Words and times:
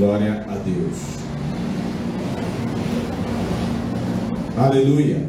Glória 0.00 0.46
a 0.48 0.54
Deus. 0.54 1.18
Aleluia. 4.56 5.28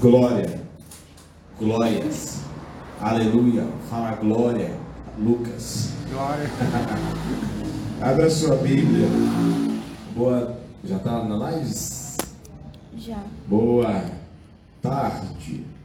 Glória. 0.00 0.60
Glórias. 1.60 2.40
Aleluia. 3.02 3.66
Fala 3.90 4.12
glória. 4.12 4.70
Lucas. 5.18 5.92
Glória. 6.10 6.50
Abra 8.00 8.30
sua 8.30 8.56
Bíblia. 8.56 9.08
Boa. 10.16 10.56
Já 10.82 10.96
está 10.96 11.22
na 11.22 11.36
live? 11.36 11.74
Já. 12.96 13.22
Boa 13.46 14.04
tarde. 14.80 15.75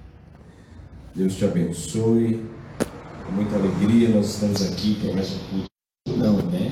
Deus 1.16 1.36
te 1.36 1.46
abençoe. 1.46 2.46
Com 3.26 3.32
muita 3.34 3.56
alegria 3.56 4.10
nós 4.10 4.28
estamos 4.34 4.62
aqui 4.72 4.96
para 5.02 5.14
mais 5.14 5.32
um 5.34 5.40
culto. 5.50 6.18
Não, 6.18 6.38
né? 6.50 6.72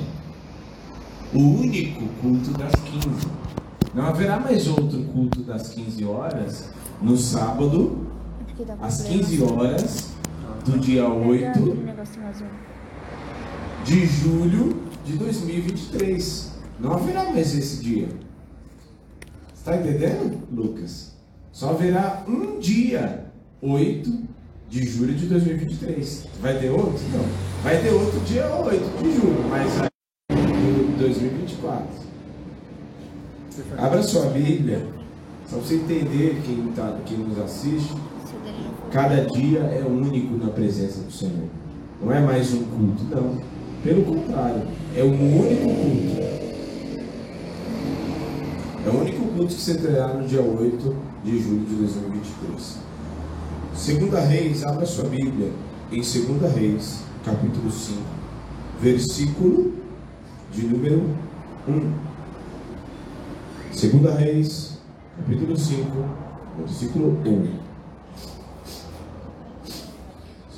O 1.34 1.40
único 1.40 2.08
culto 2.22 2.52
das 2.52 2.72
15. 2.72 3.28
Não 3.94 4.06
haverá 4.06 4.40
mais 4.40 4.68
outro 4.68 5.04
culto 5.06 5.44
das 5.44 5.70
15 5.70 6.06
horas 6.06 6.70
no 7.02 7.18
sábado, 7.18 8.08
às 8.82 9.02
problema. 9.02 9.24
15 9.26 9.44
horas 9.44 10.10
do 10.66 10.80
dia 10.80 11.04
Pega 11.04 11.16
8 11.16 11.46
aquele 11.48 11.84
negocinho 11.84 12.28
azul. 12.28 12.48
de 13.86 14.06
julho 14.06 14.84
de 15.06 15.14
2023. 15.18 16.54
Não 16.80 16.94
haverá 16.94 17.26
mais 17.26 17.56
esse 17.56 17.84
dia. 17.84 18.08
Está 19.54 19.76
entendendo, 19.76 20.42
Lucas? 20.52 21.14
Só 21.52 21.72
haverá 21.72 22.24
um 22.28 22.58
dia, 22.60 23.26
8 23.62 24.29
de 24.70 24.88
julho 24.88 25.16
de 25.16 25.26
2023. 25.26 26.28
Vai 26.42 26.60
ter 26.60 26.70
outro? 26.70 27.00
Não. 27.12 27.26
Vai 27.64 27.82
ter 27.82 27.90
outro 27.90 28.20
dia 28.22 28.48
8 28.48 29.04
de 29.04 29.16
julho, 29.16 29.50
mas 29.50 29.82
aí 29.82 29.90
de 30.32 30.98
2024. 31.00 31.88
Abra 33.78 34.04
sua 34.04 34.28
Bíblia, 34.28 34.86
para 35.50 35.58
você 35.58 35.76
entender 35.76 36.42
quem, 36.46 36.72
tá, 36.76 36.98
quem 37.06 37.18
nos 37.18 37.40
assiste. 37.40 37.94
Cada 38.92 39.26
dia 39.26 39.60
é 39.60 39.84
único 39.86 40.36
na 40.38 40.52
presença 40.52 41.02
do 41.02 41.12
Senhor. 41.12 41.50
Não 42.02 42.14
é 42.14 42.20
mais 42.20 42.54
um 42.54 42.64
culto, 42.64 43.04
não. 43.10 43.42
Pelo 43.84 44.04
contrário, 44.04 44.64
é 44.96 45.04
um 45.04 45.40
único 45.40 45.64
culto. 45.64 46.40
É 48.86 48.90
o 48.90 49.02
único 49.02 49.28
culto 49.28 49.56
que 49.56 49.62
se 49.62 49.78
terá 49.78 50.14
no 50.14 50.28
dia 50.28 50.42
8 50.42 50.96
de 51.24 51.40
julho 51.40 51.66
de 51.66 51.76
2023. 51.76 52.89
Segunda 53.76 54.20
Reis, 54.22 54.64
abra 54.64 54.86
sua 54.86 55.06
Bíblia 55.06 55.52
em 55.92 56.04
Segunda 56.04 56.48
Reis, 56.50 57.04
capítulo 57.24 57.72
5, 57.72 58.02
versículo 58.82 59.74
de 60.52 60.64
número 60.64 61.16
1. 61.68 61.94
Segunda 63.72 64.14
Reis, 64.16 64.78
capítulo 65.18 65.58
5, 65.58 65.86
versículo 66.58 67.18
1. 67.26 67.60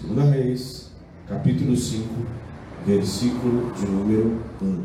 Segunda 0.02 0.23
Reis, 0.26 0.92
capítulo 1.28 1.78
5, 1.78 2.04
versículo 2.86 3.72
de 3.73 3.86
número 3.86 4.42
1. 4.62 4.84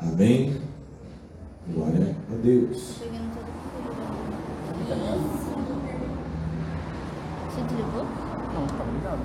Amém? 0.00 0.56
Glória 1.68 2.16
a 2.32 2.36
Deus. 2.42 2.96
Desligou? 7.66 8.04
Não, 8.54 8.66
tá 8.66 8.84
ligado. 8.84 9.20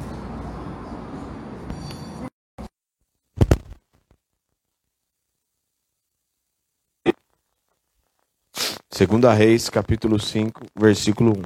Segunda 8.90 9.34
Reis, 9.34 9.70
capítulo 9.70 10.20
5, 10.20 10.66
versículo 10.76 11.32
1. 11.32 11.42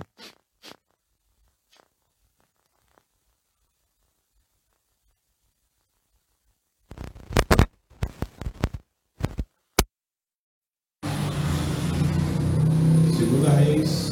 Segunda 13.18 13.50
Reis, 13.52 14.12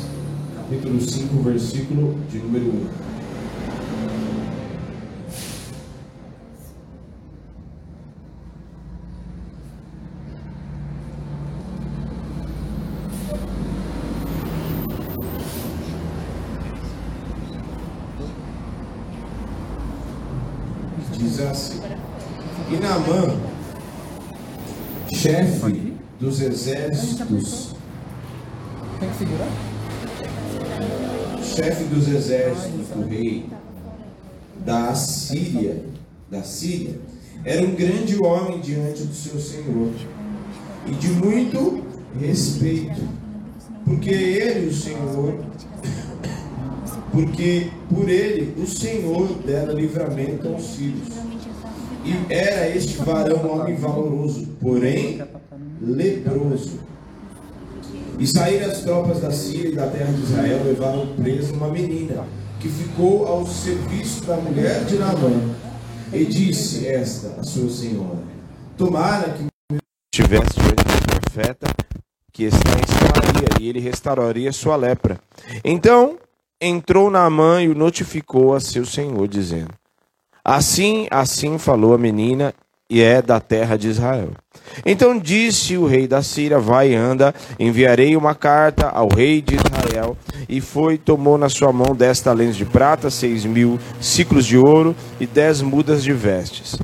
capítulo 0.56 1.02
5, 1.14 1.44
versículo 1.44 2.16
de 2.32 2.40
número 2.40 2.66
1. 2.66 2.88
Diz 21.20 21.40
assim: 21.42 21.80
chefe 25.14 25.94
dos 26.20 26.42
exércitos 26.42 27.63
dos 31.94 32.08
exércitos 32.08 32.88
do 32.88 33.08
rei 33.08 33.46
da 34.66 34.96
Síria, 34.96 35.84
da 36.30 36.42
Síria, 36.44 36.96
era 37.46 37.62
um 37.62 37.76
grande 37.76 38.22
homem 38.22 38.60
diante 38.62 39.04
do 39.04 39.14
seu 39.14 39.40
senhor 39.40 39.92
e 40.88 40.92
de 40.92 41.08
muito 41.10 41.84
respeito, 42.20 43.02
porque 43.86 44.10
ele, 44.10 44.68
o 44.68 44.74
Senhor, 44.74 45.36
porque 47.12 47.70
por 47.90 48.10
ele 48.10 48.54
o 48.62 48.66
Senhor 48.66 49.28
dera 49.46 49.74
livramento 49.74 50.48
aos 50.48 50.76
filhos. 50.76 51.10
E 52.06 52.34
era 52.34 52.70
este 52.76 52.98
varão 52.98 53.50
homem 53.50 53.76
valoroso, 53.76 54.48
porém 54.60 55.22
leproso. 55.82 56.80
E 58.20 58.28
saíram 58.28 58.72
as 58.72 58.82
tropas 58.82 59.20
da 59.20 59.32
Síria 59.32 59.70
e 59.70 59.76
da 59.76 59.88
terra 59.88 60.12
de 60.12 60.22
Israel, 60.22 60.64
levaram 60.64 61.08
presa 61.16 61.54
uma 61.54 61.68
menina, 61.70 62.26
que 62.60 62.70
ficou 62.70 63.28
ao 63.28 63.46
serviço 63.48 64.24
da 64.26 64.38
mulher 64.38 64.86
de 64.86 64.98
Naamã. 64.98 65.56
E 66.14 66.26
disse 66.26 66.88
esta 66.88 67.40
a 67.40 67.44
sua 67.44 67.70
senhora: 67.70 68.20
Tomara 68.78 69.30
que 69.32 69.48
Estivesse 70.14 70.54
diante 70.54 70.76
do 70.76 71.20
profeta 71.20 71.68
que 72.32 72.44
está 72.44 72.70
em 72.70 72.86
Samaria, 72.86 73.48
e 73.60 73.68
ele 73.68 73.80
restauraria 73.80 74.52
sua 74.52 74.76
lepra. 74.76 75.20
Então 75.66 76.20
entrou 76.62 77.10
Naamã 77.10 77.64
e 77.64 77.70
o 77.70 77.74
notificou 77.74 78.54
a 78.54 78.60
seu 78.60 78.86
senhor, 78.86 79.28
dizendo: 79.28 79.74
Assim, 80.46 81.08
assim 81.10 81.58
falou 81.58 81.96
a 81.96 81.98
menina, 81.98 82.54
e 82.90 83.02
é 83.02 83.22
da 83.22 83.40
terra 83.40 83.78
de 83.78 83.88
Israel. 83.88 84.32
Então 84.86 85.18
disse 85.18 85.78
o 85.78 85.86
rei 85.86 86.08
da 86.08 86.22
Síria: 86.22 86.60
Vai 86.60 86.92
e 86.92 86.96
anda, 86.96 87.34
enviarei 87.60 88.16
uma 88.16 88.36
carta 88.36 88.88
ao 88.88 89.08
rei 89.08 89.42
de 89.42 89.56
Israel. 89.56 90.18
E 90.48 90.60
foi, 90.60 90.98
tomou 90.98 91.38
na 91.38 91.50
sua 91.50 91.72
mão 91.72 91.96
dez 91.96 92.20
talentos 92.20 92.56
de 92.56 92.66
prata, 92.66 93.10
seis 93.10 93.46
mil 93.46 93.80
ciclos 94.00 94.46
de 94.46 94.58
ouro 94.58 94.96
e 95.20 95.26
dez 95.26 95.62
mudas 95.62 96.04
de 96.04 96.14
vestes. 96.14 96.78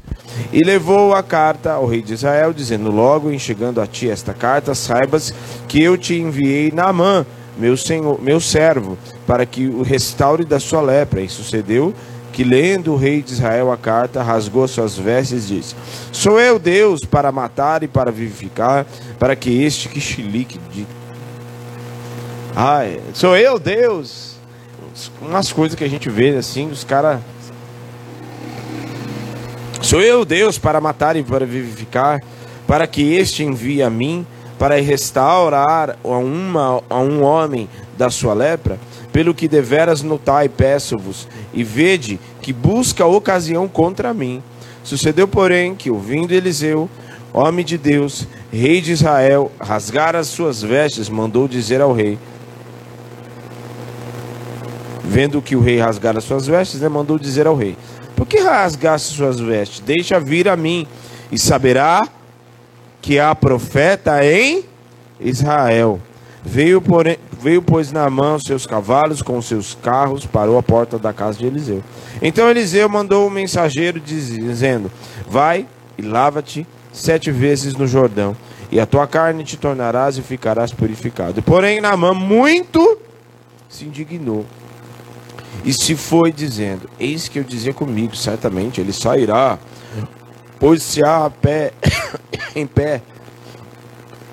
E 0.51 0.63
levou 0.63 1.13
a 1.13 1.21
carta 1.21 1.73
ao 1.73 1.85
rei 1.85 2.01
de 2.01 2.13
Israel, 2.13 2.53
dizendo: 2.53 2.89
Logo 2.89 3.29
em 3.29 3.37
chegando 3.37 3.81
a 3.81 3.87
ti 3.87 4.09
esta 4.09 4.33
carta, 4.33 4.73
saibas 4.73 5.33
que 5.67 5.81
eu 5.81 5.97
te 5.97 6.15
enviei 6.15 6.71
Naamã, 6.71 7.25
meu 7.57 7.75
senhor, 7.75 8.21
meu 8.21 8.39
servo, 8.39 8.97
para 9.27 9.45
que 9.45 9.67
o 9.67 9.81
restaure 9.81 10.45
da 10.45 10.59
sua 10.59 10.81
lepra. 10.81 11.21
E 11.21 11.29
sucedeu 11.29 11.93
que, 12.39 12.43
lendo 12.45 12.93
o 12.93 12.95
rei 12.95 13.21
de 13.21 13.33
Israel 13.33 13.69
a 13.69 13.75
carta, 13.75 14.23
rasgou 14.23 14.65
suas 14.65 14.97
vestes 14.97 15.49
e 15.49 15.55
disse: 15.55 15.75
Sou 16.09 16.39
eu 16.39 16.57
Deus 16.57 17.01
para 17.01 17.33
matar 17.33 17.83
e 17.83 17.87
para 17.87 18.13
vivificar, 18.13 18.85
para 19.19 19.35
que 19.35 19.61
este 19.61 19.89
que 19.89 19.99
chilique 19.99 20.57
de. 20.71 20.87
Ai, 22.55 23.01
sou 23.13 23.35
eu 23.35 23.59
Deus. 23.59 24.37
Umas 25.21 25.51
coisas 25.51 25.77
que 25.77 25.83
a 25.83 25.89
gente 25.89 26.09
vê 26.09 26.37
assim, 26.37 26.69
os 26.69 26.85
caras. 26.85 27.19
Sou 29.81 30.01
eu 30.01 30.23
Deus 30.23 30.57
para 30.57 30.79
matar 30.79 31.17
e 31.17 31.23
para 31.23 31.45
vivificar, 31.45 32.23
para 32.65 32.87
que 32.87 33.15
este 33.15 33.43
envie 33.43 33.83
a 33.83 33.89
mim, 33.89 34.25
para 34.57 34.79
restaurar 34.79 35.97
a, 36.01 36.07
uma, 36.07 36.81
a 36.89 36.99
um 36.99 37.21
homem 37.21 37.67
da 37.97 38.09
sua 38.09 38.33
lepra? 38.33 38.79
Pelo 39.11 39.33
que 39.33 39.47
deveras 39.47 40.03
notai, 40.03 40.47
peço-vos, 40.47 41.27
e 41.53 41.63
vede 41.63 42.19
que 42.41 42.53
busca 42.53 43.05
ocasião 43.05 43.67
contra 43.67 44.13
mim. 44.13 44.41
Sucedeu, 44.83 45.27
porém, 45.27 45.75
que 45.75 45.89
ouvindo 45.89 46.31
Eliseu, 46.31 46.89
homem 47.33 47.65
de 47.65 47.77
Deus, 47.77 48.27
rei 48.51 48.81
de 48.81 48.91
Israel, 48.91 49.51
rasgar 49.59 50.15
as 50.15 50.27
suas 50.27 50.61
vestes, 50.61 51.09
mandou 51.09 51.47
dizer 51.47 51.81
ao 51.81 51.93
rei: 51.93 52.17
Vendo 55.03 55.41
que 55.41 55.55
o 55.55 55.59
rei 55.59 55.79
rasgara 55.79 56.21
suas 56.21 56.45
vestes, 56.45 56.81
né, 56.81 56.87
mandou 56.87 57.17
dizer 57.17 57.47
ao 57.47 57.55
rei: 57.55 57.75
Por 58.15 58.27
que 58.27 58.39
rasgaste 58.39 59.15
suas 59.15 59.39
vestes? 59.39 59.79
Deixa 59.79 60.19
vir 60.19 60.47
a 60.47 60.55
mim, 60.55 60.85
e 61.31 61.37
saberá 61.37 62.07
que 63.01 63.19
há 63.19 63.33
profeta 63.33 64.23
em 64.23 64.63
Israel. 65.19 65.99
Veio, 66.43 66.81
porém, 66.81 67.17
veio 67.41 67.61
pois 67.61 67.91
na 67.91 68.09
mão 68.09 68.39
seus 68.39 68.65
cavalos 68.65 69.21
com 69.21 69.41
seus 69.41 69.75
carros, 69.75 70.25
parou 70.25 70.57
à 70.57 70.63
porta 70.63 70.97
da 70.97 71.11
casa 71.11 71.37
de 71.37 71.45
Eliseu. 71.45 71.83
Então 72.21 72.49
Eliseu 72.49 72.87
mandou 72.87 73.27
um 73.27 73.29
mensageiro 73.29 73.99
dizendo: 73.99 74.91
Vai 75.27 75.65
e 75.97 76.01
lava-te 76.01 76.65
sete 76.93 77.29
vezes 77.31 77.75
no 77.75 77.85
Jordão, 77.85 78.35
e 78.71 78.79
a 78.79 78.85
tua 78.85 79.05
carne 79.05 79.43
te 79.43 79.57
tornarás 79.57 80.17
e 80.17 80.21
ficarás 80.21 80.71
purificado. 80.71 81.41
Porém, 81.41 81.81
Naamã 81.81 82.13
muito 82.13 82.97
se 83.67 83.85
indignou 83.85 84.45
e 85.63 85.73
se 85.73 85.95
foi 85.95 86.31
dizendo: 86.31 86.89
Eis 86.99 87.27
que 87.27 87.39
eu 87.39 87.43
dizia 87.43 87.73
comigo, 87.73 88.15
certamente 88.15 88.79
ele 88.79 88.93
sairá, 88.93 89.59
pois 90.59 90.81
se 90.83 91.03
há 91.03 91.25
a 91.25 91.29
pé, 91.29 91.73
em 92.55 92.65
pé, 92.65 93.01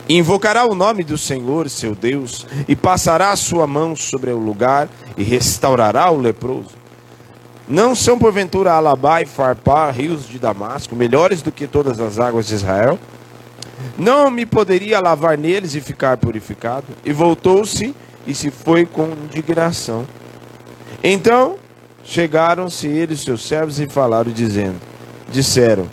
invocará 0.09 0.65
o 0.65 0.75
nome 0.75 1.03
do 1.03 1.19
Senhor, 1.19 1.69
seu 1.69 1.95
Deus, 1.95 2.47
e 2.69 2.77
passará 2.77 3.31
a 3.31 3.37
sua 3.37 3.67
mão 3.67 3.97
sobre 3.97 4.31
o 4.31 4.39
lugar 4.39 4.89
e 5.17 5.23
restaurará 5.23 6.11
o 6.11 6.21
leproso. 6.21 6.77
Não 7.69 7.95
são 7.97 8.19
porventura 8.19 8.73
Alabá 8.73 9.23
e 9.23 9.27
Farpá, 9.27 9.91
rios 9.91 10.29
de 10.29 10.39
Damasco, 10.39 10.95
melhores 10.95 11.43
do 11.43 11.51
que 11.51 11.67
todas 11.67 11.99
as 11.99 12.19
águas 12.19 12.47
de 12.47 12.55
Israel? 12.55 12.99
Não 13.99 14.31
me 14.31 14.47
poderia 14.47 15.01
lavar 15.01 15.37
neles 15.37 15.75
e 15.75 15.81
ficar 15.81 16.17
purificado? 16.17 16.87
E 17.05 17.13
voltou-se 17.13 17.95
e 18.27 18.35
se 18.35 18.51
foi 18.51 18.87
com 18.87 19.09
indignação. 19.25 20.07
Então 21.03 21.57
chegaram-se 22.05 22.87
eles, 22.87 23.21
seus 23.21 23.47
servos, 23.47 23.81
e 23.81 23.89
falaram, 23.89 24.31
dizendo: 24.31 24.81
Disseram, 25.31 25.89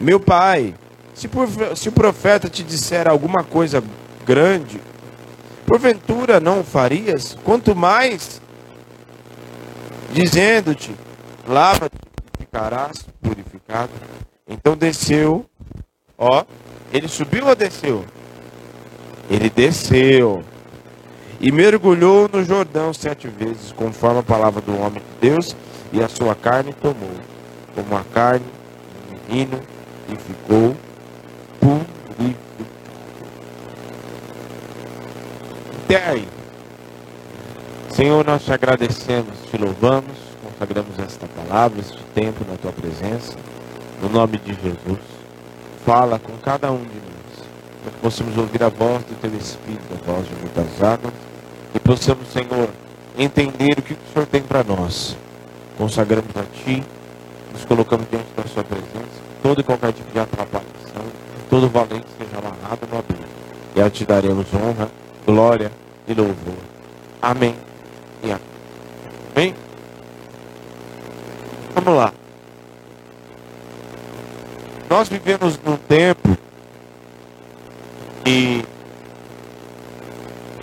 Meu 0.00 0.20
pai, 0.20 0.74
se, 1.18 1.26
por, 1.26 1.48
se 1.76 1.88
o 1.88 1.92
profeta 1.92 2.48
te 2.48 2.62
disser 2.62 3.08
alguma 3.08 3.42
coisa 3.42 3.82
grande, 4.24 4.80
porventura 5.66 6.38
não 6.38 6.60
o 6.60 6.64
farias? 6.64 7.36
Quanto 7.42 7.74
mais 7.74 8.40
dizendo-te, 10.12 10.94
lava-te 11.46 11.96
ficarás 12.38 13.04
purificado. 13.20 13.90
Então 14.46 14.76
desceu, 14.76 15.44
ó, 16.16 16.44
ele 16.92 17.08
subiu 17.08 17.48
ou 17.48 17.56
desceu? 17.56 18.04
Ele 19.28 19.50
desceu 19.50 20.44
e 21.40 21.50
mergulhou 21.50 22.30
no 22.32 22.44
Jordão 22.44 22.94
sete 22.94 23.26
vezes, 23.26 23.72
conforme 23.72 24.20
a 24.20 24.22
palavra 24.22 24.60
do 24.60 24.72
homem 24.80 25.02
de 25.02 25.28
Deus, 25.28 25.56
e 25.92 26.00
a 26.00 26.08
sua 26.08 26.34
carne 26.34 26.72
tomou, 26.72 27.10
como 27.74 27.96
a 27.96 28.04
carne 28.04 28.46
do 28.46 29.32
menino, 29.34 29.60
e 30.08 30.16
ficou 30.16 30.76
10. 35.88 36.22
Senhor, 37.94 38.22
nós 38.22 38.44
te 38.44 38.52
agradecemos, 38.52 39.32
te 39.50 39.56
louvamos, 39.56 40.18
consagramos 40.44 40.98
esta 40.98 41.26
palavra, 41.26 41.80
este 41.80 42.02
tempo 42.14 42.44
na 42.46 42.58
tua 42.58 42.72
presença, 42.72 43.34
no 44.02 44.10
nome 44.10 44.36
de 44.36 44.52
Jesus. 44.52 45.00
Fala 45.86 46.18
com 46.18 46.36
cada 46.44 46.70
um 46.70 46.76
de 46.76 46.84
nós, 46.84 47.48
para 47.82 47.92
que 47.92 47.98
possamos 48.02 48.36
ouvir 48.36 48.62
a 48.62 48.68
voz 48.68 49.02
do 49.04 49.18
teu 49.18 49.34
Espírito, 49.34 49.82
a 49.94 50.12
voz 50.12 50.28
de 50.28 50.34
muitas 50.34 50.82
águas, 50.82 51.14
e 51.74 51.80
possamos, 51.80 52.28
Senhor, 52.28 52.68
entender 53.16 53.78
o 53.78 53.82
que 53.82 53.94
o 53.94 53.98
Senhor 54.12 54.26
tem 54.26 54.42
para 54.42 54.62
nós. 54.62 55.16
Consagramos 55.78 56.36
a 56.36 56.44
ti, 56.64 56.84
nos 57.50 57.64
colocamos 57.64 58.06
diante 58.10 58.28
da 58.36 58.44
sua 58.44 58.62
presença, 58.62 59.22
todo 59.42 59.62
e 59.62 59.64
qualquer 59.64 59.94
tipo 59.94 60.12
de 60.12 60.18
atrapalhação, 60.18 61.02
todo 61.48 61.66
valente 61.70 62.08
seja 62.18 62.36
amarrado 62.36 62.86
no 62.92 62.98
abismo. 62.98 63.24
E 63.74 63.80
a 63.80 63.88
te 63.88 64.04
daremos 64.04 64.46
honra 64.52 64.90
glória 65.28 65.70
e 66.06 66.14
louvor. 66.14 66.56
Amém. 67.20 67.54
E 68.22 68.32
amém. 68.32 69.54
Vamos 71.74 71.94
lá. 71.94 72.14
Nós 74.88 75.06
vivemos 75.10 75.60
num 75.62 75.76
tempo 75.76 76.34
e 78.24 78.64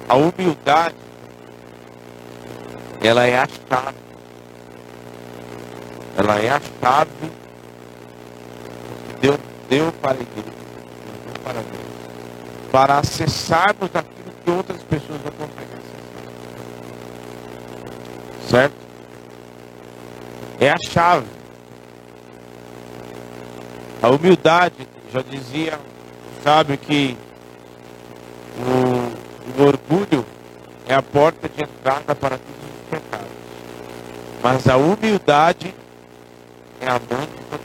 a 0.10 0.16
humildade 0.16 0.96
ela 3.04 3.28
é 3.28 3.38
a 3.38 3.48
chave. 3.48 3.98
Ela 6.18 6.40
é 6.40 6.50
a 6.50 6.62
chave 6.82 7.12
que 9.10 9.20
Deus 9.22 9.38
deu 9.70 9.92
para 10.02 10.14
a 10.14 10.22
igreja, 10.22 10.58
para 11.44 11.54
Deus, 11.54 12.72
para 12.72 12.98
acessarmos 12.98 13.92
outras 13.94 14.15
pessoas 14.86 15.22
conseguem 15.22 15.78
acessar. 15.78 16.06
Certo? 18.50 18.76
É 20.60 20.70
a 20.70 20.78
chave. 20.90 21.28
A 24.02 24.10
humildade, 24.10 24.88
já 25.12 25.22
dizia, 25.22 25.80
sabe 26.44 26.78
que 26.78 27.18
o, 28.60 29.62
o 29.62 29.66
orgulho 29.66 30.26
é 30.88 30.94
a 30.94 31.02
porta 31.02 31.50
de 31.50 31.64
entrada 31.64 32.14
para 32.16 32.38
todos 32.38 32.64
os 32.64 32.90
pecados. 32.90 33.28
Mas 34.44 34.68
a 34.68 34.78
humildade 34.78 35.74
é 36.80 36.88
a 36.88 36.94
mãe 36.94 37.28
de 37.28 37.44
todo 37.50 37.62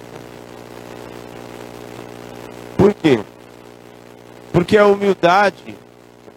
Por 2.77 2.95
quê? 2.95 3.21
Porque 4.53 4.79
a 4.79 4.87
humildade, 4.87 5.77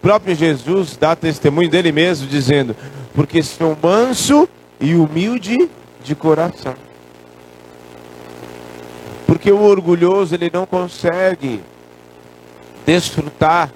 próprio 0.04 0.34
Jesus 0.34 0.98
dá 0.98 1.16
testemunho 1.16 1.70
dele 1.70 1.90
mesmo, 1.90 2.26
dizendo: 2.26 2.76
Porque 3.14 3.42
sou 3.42 3.74
manso 3.82 4.46
e 4.78 4.94
humilde 4.94 5.70
de 6.04 6.14
coração. 6.14 6.74
Porque 9.26 9.50
o 9.50 9.62
orgulhoso 9.62 10.34
ele 10.34 10.50
não 10.52 10.66
consegue 10.66 11.62
desfrutar 12.84 13.72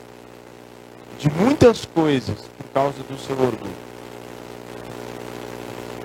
de 1.19 1.31
muitas 1.31 1.87
coisas 1.87 2.37
por 2.59 2.67
causa 2.75 3.03
do 3.09 3.19
seu 3.19 3.35
orgulho. 3.35 3.89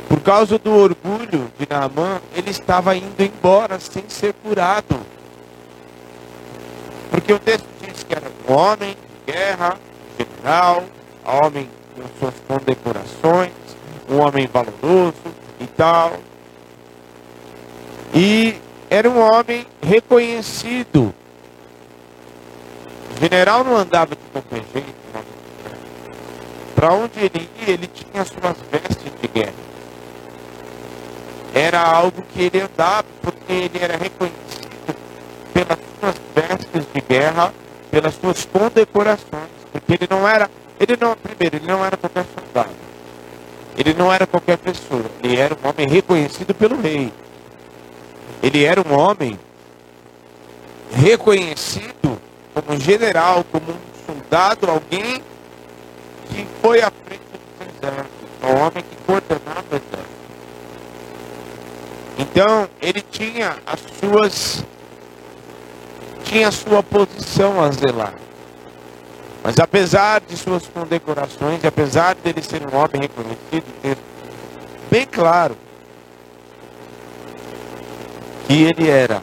Por 0.08 0.22
causa 0.22 0.58
do 0.58 0.72
orgulho 0.72 1.52
de 1.60 1.68
Naamã, 1.70 2.22
ele 2.34 2.50
estava 2.50 2.96
indo 2.96 3.22
embora 3.22 3.78
sem 3.78 4.06
ser 4.08 4.34
curado. 4.36 5.02
Porque 7.12 7.34
o 7.34 7.40
texto 7.40 7.68
diz 7.82 8.04
que 8.04 8.16
era 8.16 8.32
um 8.48 8.54
homem 8.54 8.96
de 9.26 9.34
guerra, 9.34 9.78
um 10.44 11.46
homem 11.46 11.70
com 11.96 12.20
suas 12.20 12.34
condecorações, 12.48 13.52
um 14.10 14.20
homem 14.20 14.48
valoroso 14.48 15.14
e 15.60 15.68
tal. 15.68 16.14
E 18.14 18.56
era 18.90 19.10
um 19.10 19.20
homem 19.20 19.66
reconhecido. 19.82 21.14
O 23.16 23.20
general 23.20 23.64
não 23.64 23.78
andava 23.78 24.16
de 24.16 24.22
qualquer 24.32 24.64
jeito. 24.74 25.04
Para 26.76 26.94
onde 26.94 27.20
ele 27.20 27.50
ia, 27.62 27.74
ele 27.74 27.88
tinha 27.88 28.26
suas 28.26 28.58
vestes 28.70 29.12
de 29.22 29.28
guerra. 29.28 29.54
Era 31.54 31.82
algo 31.82 32.22
que 32.34 32.42
ele 32.42 32.62
andava, 32.62 33.06
porque 33.22 33.54
ele 33.54 33.80
era 33.80 33.96
reconhecido 33.96 34.96
pelas 35.54 35.80
suas 36.00 36.16
vestes 36.36 36.86
de 36.94 37.02
guerra, 37.02 37.54
pelas 37.90 38.16
suas 38.16 38.44
condecorações. 38.46 39.43
Porque 39.86 40.04
ele 40.04 40.08
não 40.10 40.28
era, 40.28 40.50
ele 40.80 40.98
não, 41.00 41.16
primeiro, 41.16 41.58
ele 41.58 41.68
não 41.68 41.84
era 41.84 41.98
qualquer 41.98 42.26
soldado. 42.34 42.76
Ele 43.78 43.94
não 43.94 44.14
era 44.14 44.26
qualquer 44.26 44.58
pessoa. 44.58 45.06
Ele 45.22 45.38
era 45.38 45.56
um 45.56 45.68
homem 45.68 45.88
reconhecido 45.88 46.54
pelo 46.54 46.80
rei. 46.80 47.12
Ele 48.42 48.64
era 48.64 48.82
um 48.82 48.94
homem 48.94 49.40
reconhecido 50.92 52.22
como 52.54 52.80
general, 52.80 53.44
como 53.52 53.72
um 53.72 54.06
soldado, 54.06 54.70
alguém 54.70 55.22
que 56.30 56.48
foi 56.62 56.82
à 56.82 56.92
frente 56.92 57.22
do 57.22 57.64
exército, 57.64 58.10
um 58.44 58.62
homem 58.62 58.84
que 58.84 58.96
coordenava 59.06 59.64
o 59.72 59.76
exército. 59.76 60.14
Então, 62.20 62.70
ele 62.82 63.02
tinha 63.02 63.58
as 63.66 63.80
suas 64.00 64.64
tinha 66.24 66.48
a 66.48 66.52
sua 66.52 66.82
posição 66.82 67.62
a 67.62 67.70
zelar. 67.72 68.14
Mas 69.44 69.60
apesar 69.60 70.22
de 70.22 70.38
suas 70.38 70.66
condecorações, 70.68 71.62
e 71.64 71.68
apesar 71.68 72.16
dele 72.16 72.42
ser 72.42 72.62
um 72.62 72.78
homem 72.78 73.02
reconhecido, 73.02 73.66
ter 73.82 73.98
bem 74.90 75.06
claro 75.06 75.58
que 78.48 78.64
ele 78.64 78.90
era, 78.90 79.22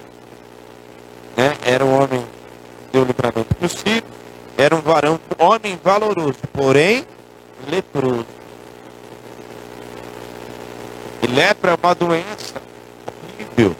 né, 1.36 1.56
era 1.64 1.84
um 1.84 1.94
homem 1.94 2.20
que 2.20 2.92
deu 2.92 3.04
livramento 3.04 3.54
filhos, 3.68 4.10
era 4.58 4.76
um 4.76 4.80
varão, 4.82 5.18
um 5.38 5.44
homem 5.44 5.80
valoroso, 5.82 6.38
porém 6.52 7.06
leproso. 7.66 8.26
lepra 11.30 11.72
é 11.72 11.76
uma 11.82 11.94
doença 11.94 12.60
horrível. 13.38 13.76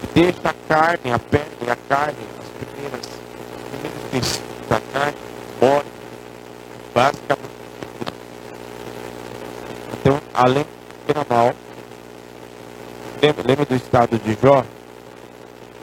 Que 0.00 0.20
deixa 0.20 0.48
a 0.48 0.54
carne, 0.68 1.12
a 1.12 1.18
pele, 1.18 1.70
a 1.70 1.76
carne, 1.88 2.16
as 2.38 2.68
primeiras, 2.70 3.00
os 3.00 3.98
primeiros 4.10 4.45
carne, 4.96 5.16
morre. 5.60 5.84
Basicamente. 6.94 7.56
Então, 10.00 10.20
além 10.32 10.64
de 10.64 11.12
ser 11.12 11.26
mal, 11.28 11.54
lembra, 13.20 13.44
lembra 13.46 13.64
do 13.66 13.74
estado 13.74 14.18
de 14.18 14.38
Jó? 14.40 14.64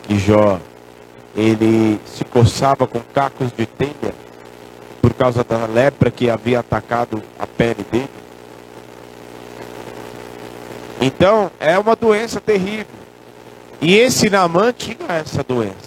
Que 0.03 0.17
Jó, 0.17 0.59
ele 1.35 1.99
se 2.05 2.25
coçava 2.25 2.87
com 2.87 2.99
cacos 3.13 3.51
de 3.51 3.65
telha 3.65 4.13
por 5.01 5.13
causa 5.13 5.43
da 5.43 5.65
lepra 5.67 6.09
que 6.09 6.29
havia 6.29 6.59
atacado 6.59 7.21
a 7.37 7.45
pele 7.45 7.85
dele. 7.91 8.09
Então, 10.99 11.51
é 11.59 11.77
uma 11.77 11.95
doença 11.95 12.39
terrível. 12.39 12.85
E 13.81 13.95
esse 13.95 14.29
Namã 14.29 14.71
tinha 14.71 15.05
essa 15.09 15.43
doença. 15.43 15.82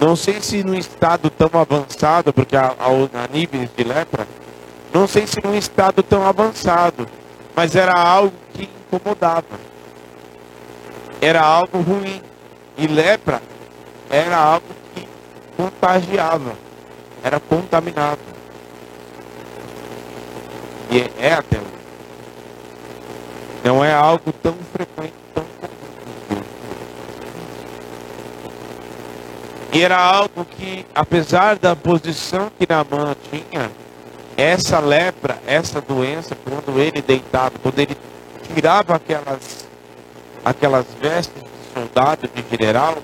Não 0.00 0.14
sei 0.14 0.40
se 0.40 0.62
num 0.62 0.74
estado 0.74 1.30
tão 1.30 1.48
avançado, 1.58 2.32
porque 2.32 2.56
a, 2.56 2.74
a, 2.78 2.88
a 2.88 3.26
de 3.26 3.84
lepra, 3.84 4.26
não 4.92 5.06
sei 5.06 5.26
se 5.26 5.40
num 5.42 5.54
estado 5.54 6.02
tão 6.02 6.26
avançado, 6.26 7.08
mas 7.54 7.74
era 7.74 7.92
algo 7.92 8.34
que 8.52 8.68
incomodava. 8.92 9.58
Era 11.20 11.40
algo 11.40 11.80
ruim. 11.80 12.20
E 12.78 12.86
lepra 12.86 13.40
era 14.10 14.36
algo 14.36 14.66
que 14.94 15.08
contagiava, 15.56 16.52
era 17.22 17.40
contaminado. 17.40 18.20
E 20.90 21.00
é, 21.00 21.10
é 21.18 21.32
até. 21.32 21.60
Não 23.64 23.84
é 23.84 23.92
algo 23.92 24.32
tão 24.42 24.54
frequente, 24.72 25.14
tão 25.34 25.44
E 29.76 29.82
era 29.82 29.98
algo 29.98 30.42
que, 30.42 30.86
apesar 30.94 31.58
da 31.58 31.76
posição 31.76 32.50
que 32.58 32.66
Naamã 32.66 33.14
tinha, 33.30 33.70
essa 34.34 34.78
lepra, 34.78 35.36
essa 35.46 35.82
doença, 35.82 36.34
quando 36.34 36.80
ele 36.80 37.02
deitava, 37.02 37.52
quando 37.62 37.78
ele 37.78 37.94
tirava 38.54 38.94
aquelas, 38.94 39.68
aquelas 40.42 40.86
vestes 40.98 41.42
de 41.42 41.74
soldado, 41.74 42.26
de 42.34 42.42
general, 42.50 42.96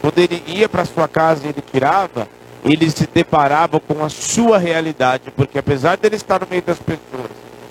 quando 0.00 0.18
ele 0.18 0.42
ia 0.48 0.68
para 0.68 0.84
sua 0.84 1.06
casa 1.06 1.46
e 1.46 1.50
ele 1.50 1.62
tirava, 1.62 2.26
ele 2.64 2.90
se 2.90 3.06
deparava 3.06 3.78
com 3.78 4.04
a 4.04 4.08
sua 4.08 4.58
realidade, 4.58 5.30
porque 5.30 5.60
apesar 5.60 5.96
dele 5.96 6.16
estar 6.16 6.40
no 6.40 6.48
meio 6.50 6.62
das 6.62 6.80
pessoas 6.80 7.30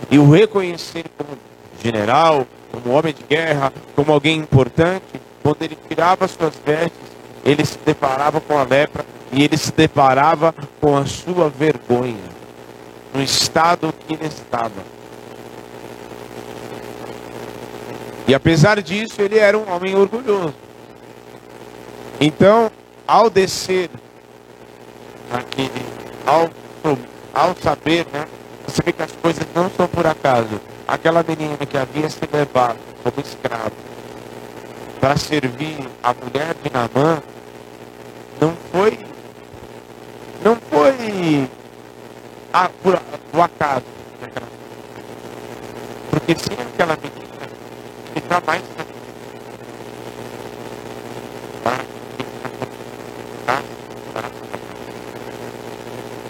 e 0.10 0.18
o 0.18 0.32
reconhecer 0.32 1.04
como 1.18 1.38
general, 1.84 2.48
como 2.72 2.96
homem 2.96 3.14
de 3.14 3.24
guerra, 3.24 3.74
como 3.98 4.14
alguém 4.14 4.40
importante, 4.40 5.20
quando 5.44 5.62
ele 5.62 5.78
tirava 5.90 6.26
suas 6.26 6.54
vestes, 6.66 7.15
ele 7.46 7.64
se 7.64 7.78
deparava 7.78 8.42
com 8.42 8.58
a 8.58 8.64
lepra 8.64 9.06
e 9.32 9.44
ele 9.44 9.56
se 9.56 9.72
deparava 9.72 10.54
com 10.82 10.98
a 10.98 11.06
sua 11.06 11.48
vergonha, 11.48 12.18
no 13.14 13.22
estado 13.22 13.94
que 14.08 14.16
ele 14.16 14.26
estava. 14.26 14.96
E 18.28 18.34
apesar 18.34 18.82
disso, 18.82 19.22
ele 19.22 19.38
era 19.38 19.56
um 19.56 19.72
homem 19.72 19.96
orgulhoso. 19.96 20.56
Então, 22.20 22.72
ao 23.08 23.30
descer, 23.30 23.90
aquele, 25.32 25.86
ao, 26.26 26.50
ao 27.32 27.56
saber, 27.56 28.08
né, 28.12 28.26
você 28.66 28.82
vê 28.84 28.92
que 28.92 29.04
as 29.04 29.12
coisas 29.12 29.46
não 29.54 29.70
são 29.70 29.88
por 29.88 30.08
acaso. 30.08 30.60
Aquela 30.88 31.24
menina 31.24 31.58
que 31.58 31.78
havia 31.78 32.10
se 32.10 32.22
levado 32.32 32.78
como 33.04 33.20
escravo 33.20 33.74
para 35.00 35.18
servir 35.18 35.88
a 36.02 36.14
mulher 36.14 36.56
de 36.64 36.72
Namã, 36.72 37.22
não 38.40 38.54
foi, 38.72 39.00
não 40.44 40.56
foi 40.56 41.50
a, 42.54 42.70
por, 42.70 43.00
por 43.32 43.42
acaso. 43.42 43.86
Porque 46.12 46.36
sem 46.38 46.58
aquela 46.58 46.96
menina, 46.96 47.48
ele 48.16 48.26
jamais 48.30 48.62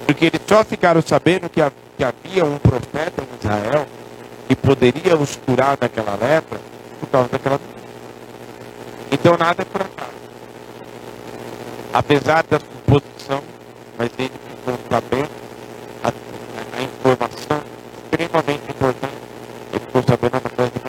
Porque 0.05 0.25
eles 0.25 0.41
só 0.47 0.63
ficaram 0.63 1.01
sabendo 1.01 1.50
que, 1.50 1.59
que 1.97 2.03
havia 2.03 2.45
um 2.45 2.57
profeta 2.57 3.21
em 3.21 3.38
Israel 3.38 3.85
que 4.47 4.55
poderia 4.55 5.17
os 5.17 5.35
curar 5.35 5.75
daquela 5.75 6.12
lepra 6.12 6.59
por 7.00 7.09
causa 7.09 7.29
daquela 7.29 7.57
doença. 7.57 7.75
Então 9.12 9.38
nada 9.38 9.62
é 9.62 9.65
por 9.65 9.81
acaso. 9.81 10.14
Apesar 11.95 12.43
da 12.43 12.59
suposição, 12.59 13.41
mas 13.97 14.11
ele 14.19 14.29
ficou 14.29 14.77
sabendo 14.91 15.29
a, 16.03 16.09
a 16.09 16.81
informação 16.83 17.61
extremamente 18.03 18.69
importante. 18.69 19.13
Ele 19.71 19.79
ficou 19.79 20.03
sabendo 20.03 20.35
através 20.35 20.71
de. 20.73 20.79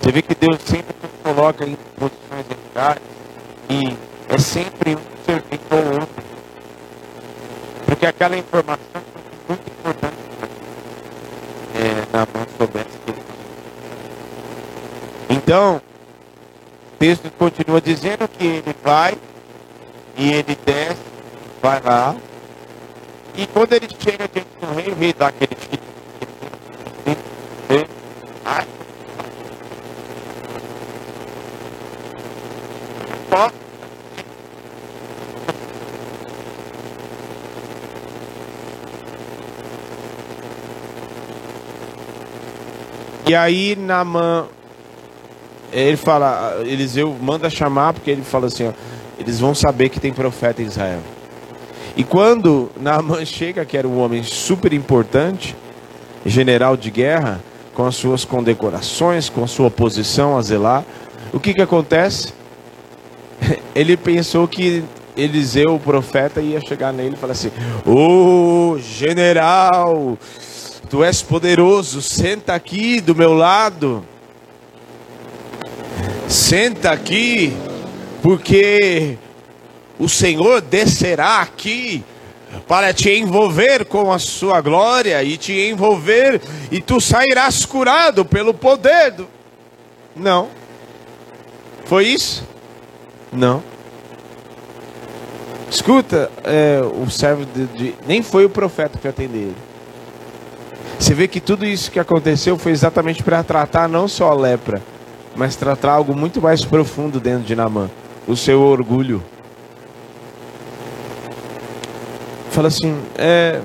Você 0.00 0.12
vê 0.12 0.22
que 0.22 0.34
Deus 0.34 0.62
sempre 0.62 0.96
nos 1.02 1.12
coloca 1.22 1.66
em 1.66 1.76
posições 1.98 2.46
lugares 2.48 3.02
e 3.68 3.94
é 4.30 4.38
sempre 4.38 4.94
um 4.94 5.24
servindo 5.26 5.72
ao 5.72 6.00
outro. 6.00 6.24
Porque 7.84 8.06
aquela 8.06 8.38
informação 8.38 8.80
é 8.94 9.00
muito 9.46 9.70
importante 9.70 10.16
é, 11.74 12.16
na 12.16 12.20
mão 12.20 12.46
soubesse 12.56 12.98
que 13.04 13.10
ele 13.10 13.22
Então, 15.28 15.76
o 15.76 16.98
texto 16.98 17.30
continua 17.46 17.80
dizendo 17.80 18.26
que 18.26 18.44
ele 18.44 18.74
vai 18.82 19.16
e 20.16 20.32
ele 20.32 20.58
desce, 20.66 21.00
vai 21.62 21.80
lá. 21.80 22.16
E 23.36 23.46
quando 23.46 23.72
ele 23.74 23.88
chega 24.00 24.26
diante 24.26 24.48
do 24.60 24.74
rei, 24.74 24.92
o 24.92 24.94
rei 24.96 25.12
dá 25.12 25.28
aquele 25.28 25.56
E 43.28 43.34
aí 43.34 43.74
Namã, 43.74 44.46
ele 45.80 45.96
fala, 45.96 46.58
Eliseu 46.64 47.14
manda 47.20 47.50
chamar 47.50 47.92
porque 47.92 48.10
ele 48.10 48.22
fala 48.22 48.46
assim, 48.46 48.68
ó, 48.68 48.72
eles 49.18 49.40
vão 49.40 49.54
saber 49.54 49.88
que 49.88 50.00
tem 50.00 50.12
profeta 50.12 50.62
em 50.62 50.66
Israel. 50.66 51.00
E 51.96 52.04
quando 52.04 52.70
Naamã 52.78 53.24
chega, 53.26 53.64
que 53.64 53.76
era 53.76 53.86
um 53.86 53.98
homem 53.98 54.22
super 54.22 54.72
importante, 54.72 55.56
general 56.24 56.76
de 56.76 56.90
guerra, 56.90 57.40
com 57.74 57.84
as 57.84 57.94
suas 57.94 58.24
condecorações, 58.24 59.28
com 59.28 59.44
a 59.44 59.46
sua 59.46 59.70
posição 59.70 60.36
a 60.36 60.42
zelar, 60.42 60.84
o 61.32 61.38
que 61.38 61.52
que 61.52 61.62
acontece? 61.62 62.32
Ele 63.74 63.96
pensou 63.96 64.48
que 64.48 64.82
Eliseu, 65.16 65.74
o 65.74 65.80
profeta, 65.80 66.40
ia 66.40 66.60
chegar 66.60 66.92
nele 66.92 67.14
e 67.14 67.18
falar 67.18 67.32
assim: 67.32 67.50
Ô 67.84 68.72
oh, 68.72 68.78
general, 68.78 70.18
Tu 70.88 71.02
és 71.02 71.20
poderoso, 71.20 72.00
senta 72.00 72.54
aqui 72.54 73.00
do 73.00 73.14
meu 73.14 73.34
lado. 73.34 74.04
Senta 76.28 76.90
aqui, 76.90 77.56
porque 78.22 79.16
o 79.98 80.08
Senhor 80.08 80.60
descerá 80.60 81.40
aqui 81.40 82.04
para 82.66 82.92
te 82.92 83.10
envolver 83.10 83.84
com 83.84 84.12
a 84.12 84.18
sua 84.18 84.60
glória 84.60 85.22
e 85.22 85.36
te 85.36 85.52
envolver 85.52 86.40
e 86.70 86.80
tu 86.80 87.00
sairás 87.00 87.64
curado 87.64 88.24
pelo 88.24 88.52
poder 88.52 89.12
do... 89.12 89.28
Não. 90.14 90.48
Foi 91.84 92.06
isso? 92.06 92.44
Não. 93.32 93.62
Escuta, 95.70 96.30
é, 96.44 96.80
o 96.80 97.10
servo 97.10 97.44
de, 97.44 97.66
de, 97.66 97.94
nem 98.06 98.22
foi 98.22 98.44
o 98.44 98.50
profeta 98.50 98.98
que 98.98 99.06
atendeu 99.06 99.42
ele. 99.42 99.56
Você 100.98 101.12
vê 101.12 101.28
que 101.28 101.40
tudo 101.40 101.66
isso 101.66 101.90
que 101.90 102.00
aconteceu 102.00 102.56
foi 102.56 102.72
exatamente 102.72 103.22
para 103.22 103.42
tratar 103.44 103.88
não 103.88 104.08
só 104.08 104.30
a 104.30 104.34
lepra, 104.34 104.82
mas 105.36 105.54
tratar 105.54 105.92
algo 105.92 106.16
muito 106.16 106.40
mais 106.40 106.64
profundo 106.64 107.20
dentro 107.20 107.44
de 107.44 107.54
Namã, 107.54 107.90
o 108.26 108.34
seu 108.34 108.60
orgulho. 108.62 109.22
Fala 112.50 112.68
assim, 112.68 112.98
é, 113.18 113.60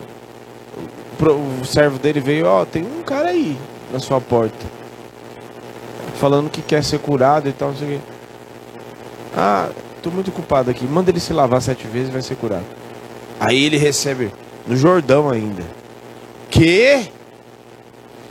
o 1.19 1.65
servo 1.65 1.97
dele 1.97 2.19
veio, 2.19 2.45
ó, 2.45 2.61
oh, 2.61 2.65
tem 2.65 2.83
um 2.83 3.01
cara 3.03 3.29
aí 3.29 3.57
na 3.91 3.99
sua 3.99 4.19
porta, 4.19 4.65
falando 6.15 6.49
que 6.49 6.61
quer 6.61 6.83
ser 6.83 6.99
curado 6.99 7.47
e 7.47 7.53
tal, 7.53 7.69
não 7.69 7.77
sei 7.77 7.87
o 7.87 7.91
quê. 7.91 7.99
Ah, 9.35 9.69
tô 10.03 10.11
muito 10.11 10.31
culpado 10.31 10.69
aqui, 10.69 10.85
manda 10.85 11.09
ele 11.09 11.21
se 11.21 11.31
lavar 11.31 11.61
sete 11.61 11.87
vezes 11.87 12.09
e 12.09 12.11
vai 12.11 12.21
ser 12.21 12.35
curado. 12.35 12.65
Aí 13.39 13.63
ele 13.63 13.77
recebe 13.77 14.31
no 14.67 14.75
Jordão 14.75 15.29
ainda. 15.29 15.63
Que? 16.49 17.09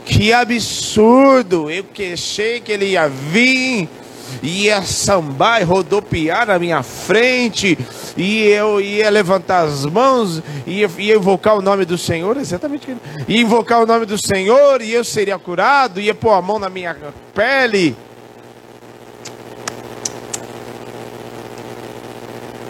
Que 0.05 0.33
absurdo! 0.33 1.69
Eu 1.69 1.83
que 1.83 2.13
achei 2.13 2.59
que 2.59 2.71
ele 2.71 2.85
ia 2.85 3.07
vir, 3.07 3.87
ia 4.41 4.81
sambar 4.81 5.61
e 5.61 5.63
rodopiar 5.63 6.47
na 6.47 6.59
minha 6.59 6.83
frente, 6.83 7.77
e 8.17 8.43
eu 8.47 8.81
ia 8.81 9.09
levantar 9.09 9.65
as 9.65 9.85
mãos, 9.85 10.41
ia, 10.65 10.89
ia 10.97 11.15
invocar 11.15 11.57
o 11.57 11.61
nome 11.61 11.85
do 11.85 11.97
Senhor, 11.97 12.37
exatamente, 12.37 12.95
ia 13.27 13.41
invocar 13.41 13.81
o 13.81 13.85
nome 13.85 14.05
do 14.05 14.17
Senhor, 14.17 14.81
e 14.81 14.91
eu 14.91 15.03
seria 15.03 15.37
curado, 15.37 15.99
ia 15.99 16.15
pôr 16.15 16.31
a 16.31 16.41
mão 16.41 16.59
na 16.59 16.69
minha 16.69 16.95
pele. 17.33 17.95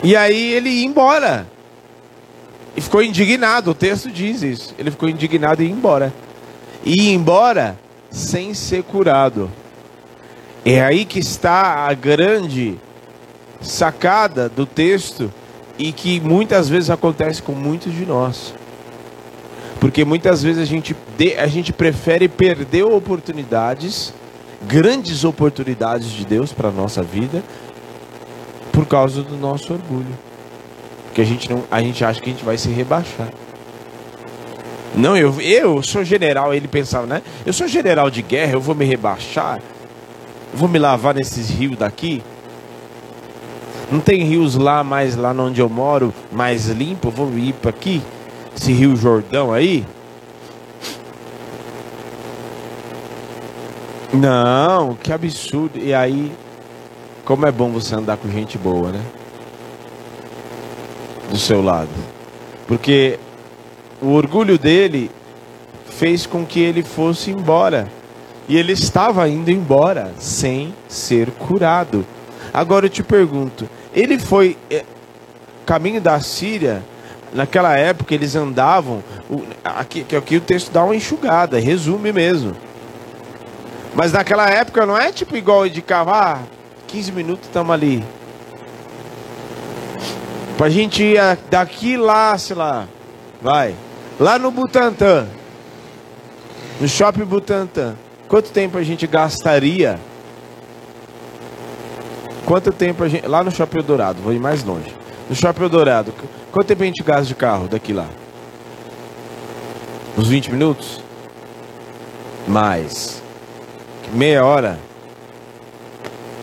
E 0.03 0.15
aí 0.15 0.53
ele 0.53 0.69
ia 0.69 0.85
embora. 0.85 1.47
E 2.75 2.81
ficou 2.81 3.03
indignado, 3.03 3.71
o 3.71 3.75
texto 3.75 4.09
diz 4.09 4.41
isso. 4.41 4.73
Ele 4.79 4.89
ficou 4.89 5.07
indignado 5.07 5.61
e 5.61 5.67
ia 5.67 5.71
embora. 5.71 6.11
E 6.83 7.11
embora 7.11 7.77
sem 8.11 8.53
ser 8.53 8.83
curado. 8.83 9.49
É 10.63 10.81
aí 10.81 11.05
que 11.05 11.19
está 11.19 11.87
a 11.87 11.93
grande 11.93 12.77
sacada 13.61 14.49
do 14.49 14.65
texto 14.65 15.31
e 15.79 15.91
que 15.91 16.19
muitas 16.19 16.69
vezes 16.69 16.89
acontece 16.89 17.41
com 17.41 17.53
muitos 17.53 17.93
de 17.93 18.05
nós. 18.05 18.53
Porque 19.79 20.05
muitas 20.05 20.43
vezes 20.43 20.61
a 20.61 20.65
gente, 20.65 20.95
a 21.39 21.47
gente 21.47 21.73
prefere 21.73 22.27
perder 22.27 22.83
oportunidades, 22.83 24.13
grandes 24.67 25.23
oportunidades 25.23 26.11
de 26.11 26.23
Deus 26.23 26.53
para 26.53 26.69
a 26.69 26.71
nossa 26.71 27.01
vida, 27.01 27.43
por 28.71 28.85
causa 28.85 29.23
do 29.23 29.35
nosso 29.37 29.73
orgulho. 29.73 30.17
Porque 31.05 31.21
a 31.21 31.25
gente, 31.25 31.49
não, 31.49 31.63
a 31.71 31.81
gente 31.81 32.05
acha 32.05 32.21
que 32.21 32.29
a 32.29 32.33
gente 32.33 32.45
vai 32.45 32.57
se 32.57 32.69
rebaixar. 32.69 33.29
Não, 34.95 35.15
eu, 35.15 35.39
eu 35.41 35.81
sou 35.81 36.03
general, 36.03 36.53
ele 36.53 36.67
pensava, 36.67 37.07
né? 37.07 37.21
Eu 37.45 37.53
sou 37.53 37.67
general 37.67 38.09
de 38.09 38.21
guerra, 38.21 38.53
eu 38.53 38.61
vou 38.61 38.75
me 38.75 38.85
rebaixar, 38.85 39.61
vou 40.53 40.67
me 40.67 40.77
lavar 40.77 41.15
nesses 41.15 41.49
rios 41.49 41.77
daqui. 41.77 42.21
Não 43.91 43.99
tem 43.99 44.23
rios 44.23 44.55
lá, 44.55 44.83
mais 44.83 45.15
lá 45.15 45.31
onde 45.31 45.61
eu 45.61 45.69
moro, 45.69 46.13
mais 46.31 46.67
limpo, 46.67 47.07
eu 47.07 47.11
vou 47.11 47.37
ir 47.37 47.53
para 47.53 47.69
aqui, 47.69 48.01
esse 48.55 48.71
rio 48.71 48.95
Jordão 48.95 49.53
aí. 49.53 49.85
Não, 54.13 54.93
que 54.95 55.11
absurdo. 55.13 55.79
E 55.79 55.93
aí 55.93 56.31
como 57.23 57.45
é 57.45 57.51
bom 57.51 57.69
você 57.71 57.95
andar 57.95 58.17
com 58.17 58.29
gente 58.29 58.57
boa, 58.57 58.91
né? 58.91 59.01
Do 61.29 61.37
seu 61.37 61.61
lado. 61.61 61.89
Porque 62.67 63.19
o 64.01 64.13
orgulho 64.13 64.57
dele 64.57 65.11
fez 65.89 66.25
com 66.25 66.45
que 66.45 66.59
ele 66.59 66.83
fosse 66.83 67.31
embora. 67.31 67.87
E 68.47 68.57
ele 68.57 68.73
estava 68.73 69.29
indo 69.29 69.51
embora 69.51 70.11
sem 70.17 70.73
ser 70.87 71.29
curado. 71.31 72.05
Agora 72.53 72.87
eu 72.87 72.89
te 72.89 73.03
pergunto, 73.03 73.69
ele 73.93 74.19
foi 74.19 74.57
é, 74.69 74.83
caminho 75.65 76.01
da 76.01 76.19
Síria, 76.19 76.83
naquela 77.33 77.77
época 77.77 78.13
eles 78.13 78.35
andavam, 78.35 79.01
aqui, 79.63 80.05
aqui 80.17 80.35
o 80.35 80.41
texto 80.41 80.71
dá 80.71 80.83
uma 80.83 80.95
enxugada, 80.95 81.59
resume 81.59 82.11
mesmo. 82.11 82.53
Mas 83.93 84.11
naquela 84.11 84.49
época 84.49 84.85
não 84.85 84.97
é 84.97 85.11
tipo 85.11 85.37
igual 85.37 85.69
de 85.69 85.81
cavalo, 85.81 86.39
ah, 86.41 86.47
15 86.87 87.11
minutos 87.11 87.47
estamos 87.47 87.73
ali. 87.73 88.03
Pra 90.57 90.69
gente 90.69 91.03
ir 91.03 91.19
daqui 91.49 91.95
lá, 91.95 92.37
sei 92.37 92.55
lá. 92.55 92.87
Vai. 93.41 93.75
Lá 94.19 94.37
no 94.37 94.51
Butantã. 94.51 95.27
No 96.79 96.87
shopping 96.87 97.25
Butantã. 97.25 97.95
Quanto 98.27 98.51
tempo 98.51 98.77
a 98.77 98.83
gente 98.83 99.05
gastaria? 99.07 99.99
Quanto 102.45 102.71
tempo 102.71 103.03
a 103.03 103.09
gente. 103.09 103.27
Lá 103.27 103.43
no 103.43 103.51
shopping 103.51 103.81
Dourado, 103.81 104.21
vou 104.21 104.33
ir 104.33 104.39
mais 104.39 104.63
longe. 104.63 104.93
No 105.29 105.35
shopping 105.35 105.67
Dourado, 105.67 106.13
quanto 106.51 106.67
tempo 106.67 106.83
a 106.83 106.85
gente 106.85 107.03
gasta 107.03 107.25
de 107.25 107.35
carro 107.35 107.67
daqui 107.67 107.93
lá? 107.93 108.07
Uns 110.17 110.27
20 110.27 110.51
minutos? 110.51 111.01
Mais. 112.47 113.21
Meia 114.13 114.43
hora? 114.43 114.77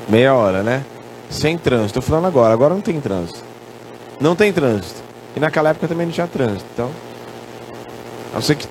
Meia 0.09 0.35
hora, 0.35 0.62
né? 0.62 0.85
Sem 1.28 1.59
trânsito. 1.59 1.98
Estou 1.98 2.02
falando 2.02 2.26
agora. 2.26 2.54
Agora 2.54 2.72
não 2.72 2.81
tem 2.81 3.00
trânsito. 3.00 3.40
Não 4.20 4.35
tem 4.35 4.52
trânsito. 4.52 5.02
E 5.37 5.40
naquela 5.40 5.70
época 5.70 5.87
também 5.87 6.07
não 6.07 6.12
tinha 6.12 6.26
trânsito. 6.26 6.64
Então, 6.72 6.90
a 8.33 8.35
não 8.37 8.43
ser 8.43 8.57
que 8.57 8.69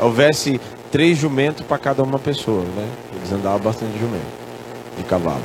houvesse 0.00 0.60
três 0.90 1.18
jumentos 1.18 1.64
para 1.66 1.78
cada 1.78 2.02
uma 2.02 2.18
pessoa, 2.18 2.62
né? 2.76 2.88
Eles 3.16 3.32
andavam 3.32 3.60
bastante 3.60 3.92
de 3.92 3.98
jumento, 3.98 4.26
de 4.96 5.04
cavalo. 5.04 5.42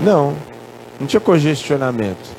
Não, 0.00 0.34
não 0.98 1.06
tinha 1.06 1.20
congestionamento. 1.20 2.30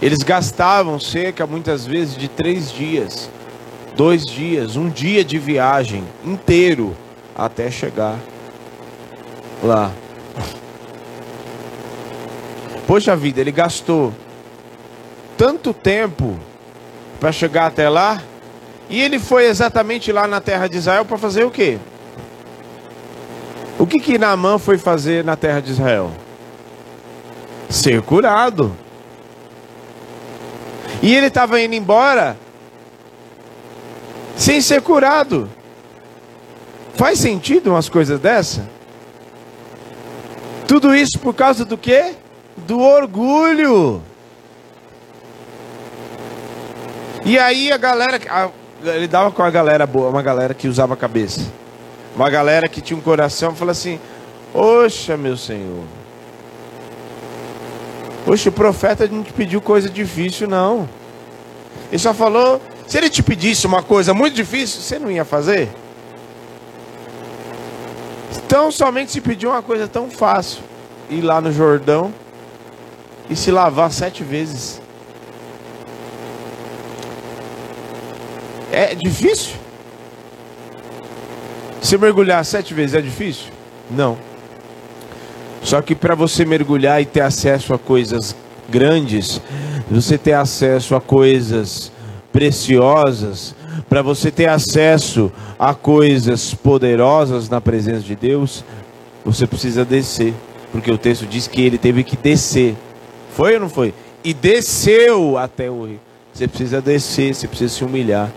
Eles 0.00 0.18
gastavam 0.18 0.98
cerca, 0.98 1.46
muitas 1.46 1.86
vezes, 1.86 2.16
de 2.16 2.26
três 2.28 2.72
dias, 2.72 3.28
dois 3.94 4.24
dias, 4.24 4.76
um 4.76 4.88
dia 4.88 5.22
de 5.22 5.38
viagem 5.38 6.02
inteiro 6.24 6.96
até 7.36 7.70
chegar 7.70 8.18
lá. 9.62 9.90
Poxa 12.86 13.14
vida, 13.14 13.40
ele 13.40 13.52
gastou 13.52 14.12
tanto 15.36 15.72
tempo 15.72 16.38
para 17.20 17.30
chegar 17.30 17.66
até 17.66 17.88
lá, 17.88 18.22
e 18.88 19.00
ele 19.00 19.18
foi 19.18 19.46
exatamente 19.46 20.10
lá 20.10 20.26
na 20.26 20.40
terra 20.40 20.66
de 20.66 20.78
Israel 20.78 21.04
para 21.04 21.18
fazer 21.18 21.44
o 21.44 21.50
quê? 21.50 21.78
O 23.78 23.86
que 23.86 24.00
que 24.00 24.18
Naamã 24.18 24.58
foi 24.58 24.78
fazer 24.78 25.22
na 25.22 25.36
terra 25.36 25.60
de 25.60 25.70
Israel? 25.70 26.10
Ser 27.68 28.02
curado. 28.02 28.74
E 31.02 31.14
ele 31.14 31.26
estava 31.26 31.60
indo 31.60 31.74
embora 31.74 32.36
sem 34.36 34.60
ser 34.60 34.82
curado. 34.82 35.48
Faz 36.94 37.18
sentido 37.18 37.70
umas 37.70 37.88
coisas 37.88 38.18
dessa? 38.18 38.68
Tudo 40.66 40.94
isso 40.94 41.18
por 41.18 41.34
causa 41.34 41.64
do 41.64 41.78
quê? 41.78 42.14
Do 42.56 42.80
orgulho. 42.80 44.02
E 47.24 47.38
aí 47.38 47.70
a 47.70 47.76
galera, 47.76 48.20
a, 48.28 48.48
ele 48.84 49.06
dava 49.06 49.30
com 49.30 49.42
a 49.42 49.50
galera 49.50 49.86
boa, 49.86 50.08
uma 50.08 50.22
galera 50.22 50.54
que 50.54 50.68
usava 50.68 50.94
a 50.94 50.96
cabeça. 50.96 51.42
Uma 52.16 52.30
galera 52.30 52.68
que 52.68 52.80
tinha 52.80 52.98
um 52.98 53.02
coração, 53.02 53.54
falou 53.54 53.72
assim: 53.72 54.00
Oxa, 54.52 55.16
meu 55.16 55.36
Senhor. 55.36 55.84
Oxe, 58.26 58.48
o 58.48 58.52
profeta 58.52 59.06
não 59.06 59.22
te 59.22 59.32
pediu 59.32 59.60
coisa 59.60 59.88
difícil, 59.88 60.48
não. 60.48 60.88
Ele 61.90 61.98
só 61.98 62.14
falou: 62.14 62.60
se 62.86 62.98
ele 62.98 63.10
te 63.10 63.22
pedisse 63.22 63.66
uma 63.66 63.82
coisa 63.82 64.12
muito 64.12 64.34
difícil, 64.34 64.80
você 64.80 64.98
não 64.98 65.10
ia 65.10 65.24
fazer? 65.24 65.68
Então 68.44 68.72
somente 68.72 69.12
se 69.12 69.20
pediu 69.20 69.50
uma 69.50 69.62
coisa 69.62 69.86
tão 69.86 70.10
fácil: 70.10 70.62
ir 71.08 71.20
lá 71.20 71.40
no 71.40 71.52
Jordão 71.52 72.12
e 73.28 73.36
se 73.36 73.50
lavar 73.50 73.92
sete 73.92 74.24
vezes. 74.24 74.79
É 78.72 78.94
difícil? 78.94 79.54
Se 81.82 81.96
mergulhar 81.96 82.44
sete 82.44 82.74
vezes 82.74 82.94
é 82.94 83.00
difícil? 83.00 83.46
Não. 83.90 84.16
Só 85.62 85.82
que 85.82 85.94
para 85.94 86.14
você 86.14 86.44
mergulhar 86.44 87.00
e 87.02 87.04
ter 87.04 87.20
acesso 87.20 87.74
a 87.74 87.78
coisas 87.78 88.34
grandes, 88.68 89.40
você 89.90 90.16
ter 90.16 90.32
acesso 90.32 90.94
a 90.94 91.00
coisas 91.00 91.90
preciosas, 92.32 93.54
para 93.88 94.02
você 94.02 94.30
ter 94.30 94.48
acesso 94.48 95.32
a 95.58 95.74
coisas 95.74 96.54
poderosas 96.54 97.48
na 97.48 97.60
presença 97.60 98.00
de 98.00 98.14
Deus, 98.14 98.64
você 99.24 99.46
precisa 99.46 99.84
descer, 99.84 100.32
porque 100.72 100.90
o 100.90 100.98
texto 100.98 101.26
diz 101.26 101.46
que 101.46 101.60
ele 101.62 101.76
teve 101.76 102.04
que 102.04 102.16
descer. 102.16 102.76
Foi 103.34 103.54
ou 103.54 103.60
não 103.60 103.68
foi? 103.68 103.92
E 104.22 104.32
desceu 104.32 105.36
até 105.36 105.70
o 105.70 105.84
rio. 105.84 106.00
Você 106.32 106.46
precisa 106.46 106.80
descer, 106.80 107.34
você 107.34 107.48
precisa 107.48 107.74
se 107.74 107.84
humilhar. 107.84 108.30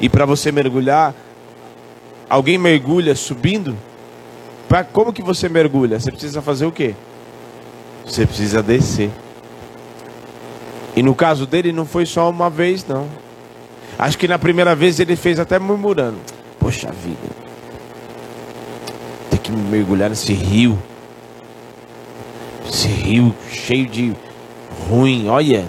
E 0.00 0.08
para 0.08 0.26
você 0.26 0.50
mergulhar, 0.52 1.14
alguém 2.28 2.58
mergulha 2.58 3.14
subindo? 3.14 3.76
Pra, 4.68 4.84
como 4.84 5.12
que 5.12 5.22
você 5.22 5.48
mergulha? 5.48 5.98
Você 5.98 6.10
precisa 6.10 6.42
fazer 6.42 6.66
o 6.66 6.72
quê? 6.72 6.94
Você 8.04 8.26
precisa 8.26 8.62
descer. 8.62 9.10
E 10.94 11.02
no 11.02 11.14
caso 11.14 11.46
dele 11.46 11.72
não 11.72 11.84
foi 11.84 12.06
só 12.06 12.28
uma 12.30 12.48
vez, 12.48 12.84
não. 12.86 13.06
Acho 13.98 14.18
que 14.18 14.28
na 14.28 14.38
primeira 14.38 14.74
vez 14.74 14.98
ele 15.00 15.16
fez 15.16 15.38
até 15.38 15.58
murmurando. 15.58 16.18
Poxa 16.58 16.90
vida. 16.90 17.46
Tem 19.30 19.38
que 19.38 19.52
mergulhar 19.52 20.10
nesse 20.10 20.32
rio. 20.32 20.78
Esse 22.68 22.88
rio 22.88 23.34
cheio 23.50 23.86
de 23.86 24.14
ruim. 24.88 25.28
Olha, 25.28 25.64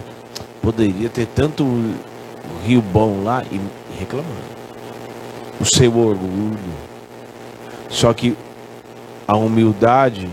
poderia 0.62 1.10
ter 1.10 1.28
tanto 1.28 1.66
rio 2.66 2.82
bom 2.82 3.24
lá 3.24 3.44
e 3.52 3.60
reclamando. 3.98 4.58
O 5.60 5.66
seu 5.66 5.98
orgulho. 5.98 6.58
Só 7.90 8.14
que 8.14 8.36
a 9.28 9.36
humildade, 9.36 10.30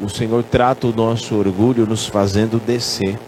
o 0.00 0.08
Senhor 0.08 0.42
trata 0.42 0.86
o 0.86 0.92
nosso 0.92 1.34
orgulho 1.34 1.86
nos 1.86 2.06
fazendo 2.06 2.60
descer. 2.64 3.18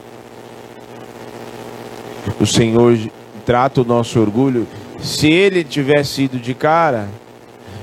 O 2.41 2.47
Senhor 2.47 2.99
trata 3.45 3.81
o 3.81 3.85
nosso 3.85 4.19
orgulho. 4.21 4.67
Se 5.01 5.31
ele 5.31 5.63
tivesse 5.63 6.23
ido 6.23 6.39
de 6.39 6.55
cara, 6.55 7.09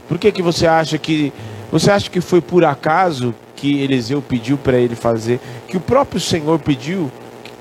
por 0.08 0.18
que 0.18 0.32
que 0.32 0.42
você 0.42 0.66
acha 0.66 0.98
que 0.98 1.32
você 1.72 1.90
acha 1.90 2.10
que 2.10 2.20
foi 2.20 2.42
por 2.42 2.66
acaso 2.66 3.34
que 3.56 3.80
Eliseu 3.80 4.22
pediu 4.22 4.58
para 4.58 4.78
ele 4.78 4.96
fazer, 4.96 5.40
que 5.68 5.78
o 5.78 5.80
próprio 5.80 6.20
Senhor 6.20 6.60
pediu 6.60 7.10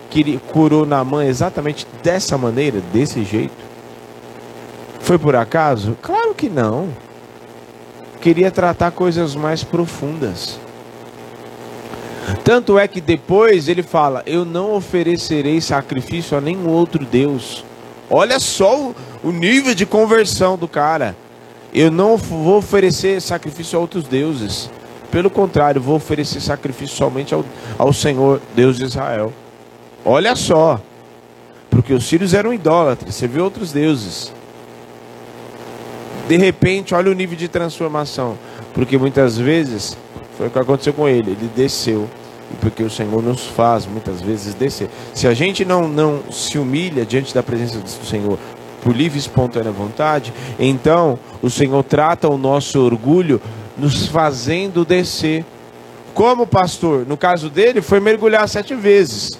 que 0.08 0.20
ele 0.20 0.40
curou 0.48 0.84
Naamã 0.84 1.24
exatamente 1.24 1.86
dessa 2.02 2.36
maneira, 2.36 2.80
desse 2.92 3.22
jeito? 3.22 3.69
Foi 5.00 5.18
por 5.18 5.34
acaso? 5.34 5.96
Claro 6.00 6.34
que 6.34 6.48
não. 6.48 6.88
Queria 8.20 8.50
tratar 8.50 8.90
coisas 8.92 9.34
mais 9.34 9.64
profundas. 9.64 10.60
Tanto 12.44 12.78
é 12.78 12.86
que 12.86 13.00
depois 13.00 13.68
ele 13.68 13.82
fala: 13.82 14.22
Eu 14.26 14.44
não 14.44 14.74
oferecerei 14.74 15.60
sacrifício 15.60 16.36
a 16.36 16.40
nenhum 16.40 16.68
outro 16.68 17.04
Deus. 17.04 17.64
Olha 18.08 18.38
só 18.38 18.92
o, 19.22 19.32
nível 19.32 19.74
de 19.74 19.86
conversão 19.86 20.56
do 20.56 20.68
cara. 20.68 21.16
Eu 21.72 21.90
não 21.90 22.16
vou 22.16 22.58
oferecer 22.58 23.20
sacrifício 23.22 23.78
a 23.78 23.80
outros 23.80 24.04
deuses. 24.04 24.68
Pelo 25.10 25.30
contrário, 25.30 25.80
vou 25.80 25.96
oferecer 25.96 26.40
sacrifício 26.40 26.96
somente 26.96 27.32
ao, 27.32 27.44
ao 27.78 27.92
Senhor, 27.92 28.40
Deus 28.54 28.76
de 28.76 28.84
Israel. 28.84 29.32
Olha 30.04 30.34
só. 30.36 30.80
Porque 31.68 31.94
os 31.94 32.04
sírios 32.04 32.34
eram 32.34 32.52
idólatras, 32.52 33.14
você 33.14 33.28
vê 33.28 33.40
outros 33.40 33.70
deuses. 33.70 34.32
De 36.30 36.36
repente, 36.36 36.94
olha 36.94 37.10
o 37.10 37.12
nível 37.12 37.36
de 37.36 37.48
transformação. 37.48 38.38
Porque 38.72 38.96
muitas 38.96 39.36
vezes 39.36 39.98
foi 40.38 40.46
o 40.46 40.50
que 40.50 40.60
aconteceu 40.60 40.92
com 40.92 41.08
ele. 41.08 41.32
Ele 41.32 41.50
desceu. 41.56 42.08
E 42.52 42.56
porque 42.58 42.84
o 42.84 42.88
Senhor 42.88 43.20
nos 43.20 43.48
faz 43.48 43.84
muitas 43.84 44.20
vezes 44.20 44.54
descer. 44.54 44.88
Se 45.12 45.26
a 45.26 45.34
gente 45.34 45.64
não, 45.64 45.88
não 45.88 46.22
se 46.30 46.56
humilha 46.56 47.04
diante 47.04 47.34
da 47.34 47.42
presença 47.42 47.80
do 47.80 48.06
Senhor 48.06 48.38
por 48.80 48.94
livre 48.94 49.18
e 49.18 49.20
espontânea 49.20 49.72
vontade, 49.72 50.32
então 50.56 51.18
o 51.42 51.50
Senhor 51.50 51.82
trata 51.82 52.28
o 52.28 52.38
nosso 52.38 52.80
orgulho 52.80 53.42
nos 53.76 54.06
fazendo 54.06 54.84
descer. 54.84 55.44
Como 56.14 56.46
pastor, 56.46 57.04
no 57.08 57.16
caso 57.16 57.50
dele, 57.50 57.82
foi 57.82 57.98
mergulhar 57.98 58.48
sete 58.48 58.72
vezes. 58.76 59.36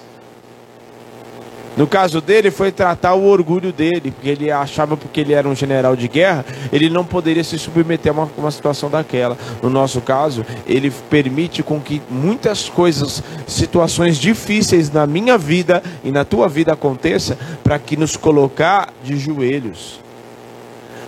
No 1.77 1.87
caso 1.87 2.19
dele, 2.19 2.51
foi 2.51 2.71
tratar 2.71 3.13
o 3.13 3.25
orgulho 3.25 3.71
dele, 3.71 4.11
porque 4.11 4.29
ele 4.29 4.51
achava, 4.51 4.97
porque 4.97 5.21
ele 5.21 5.33
era 5.33 5.47
um 5.47 5.55
general 5.55 5.95
de 5.95 6.07
guerra, 6.07 6.45
ele 6.71 6.89
não 6.89 7.05
poderia 7.05 7.43
se 7.43 7.57
submeter 7.57 8.11
a 8.11 8.13
uma, 8.13 8.29
uma 8.37 8.51
situação 8.51 8.89
daquela. 8.89 9.37
No 9.63 9.69
nosso 9.69 10.01
caso, 10.01 10.45
ele 10.67 10.91
permite 11.09 11.63
com 11.63 11.79
que 11.79 12.01
muitas 12.09 12.67
coisas, 12.67 13.23
situações 13.47 14.17
difíceis 14.17 14.91
na 14.91 15.07
minha 15.07 15.37
vida 15.37 15.81
e 16.03 16.11
na 16.11 16.25
tua 16.25 16.49
vida 16.49 16.73
aconteça, 16.73 17.37
para 17.63 17.79
que 17.79 17.95
nos 17.95 18.17
colocar 18.17 18.93
de 19.01 19.15
joelhos, 19.17 20.01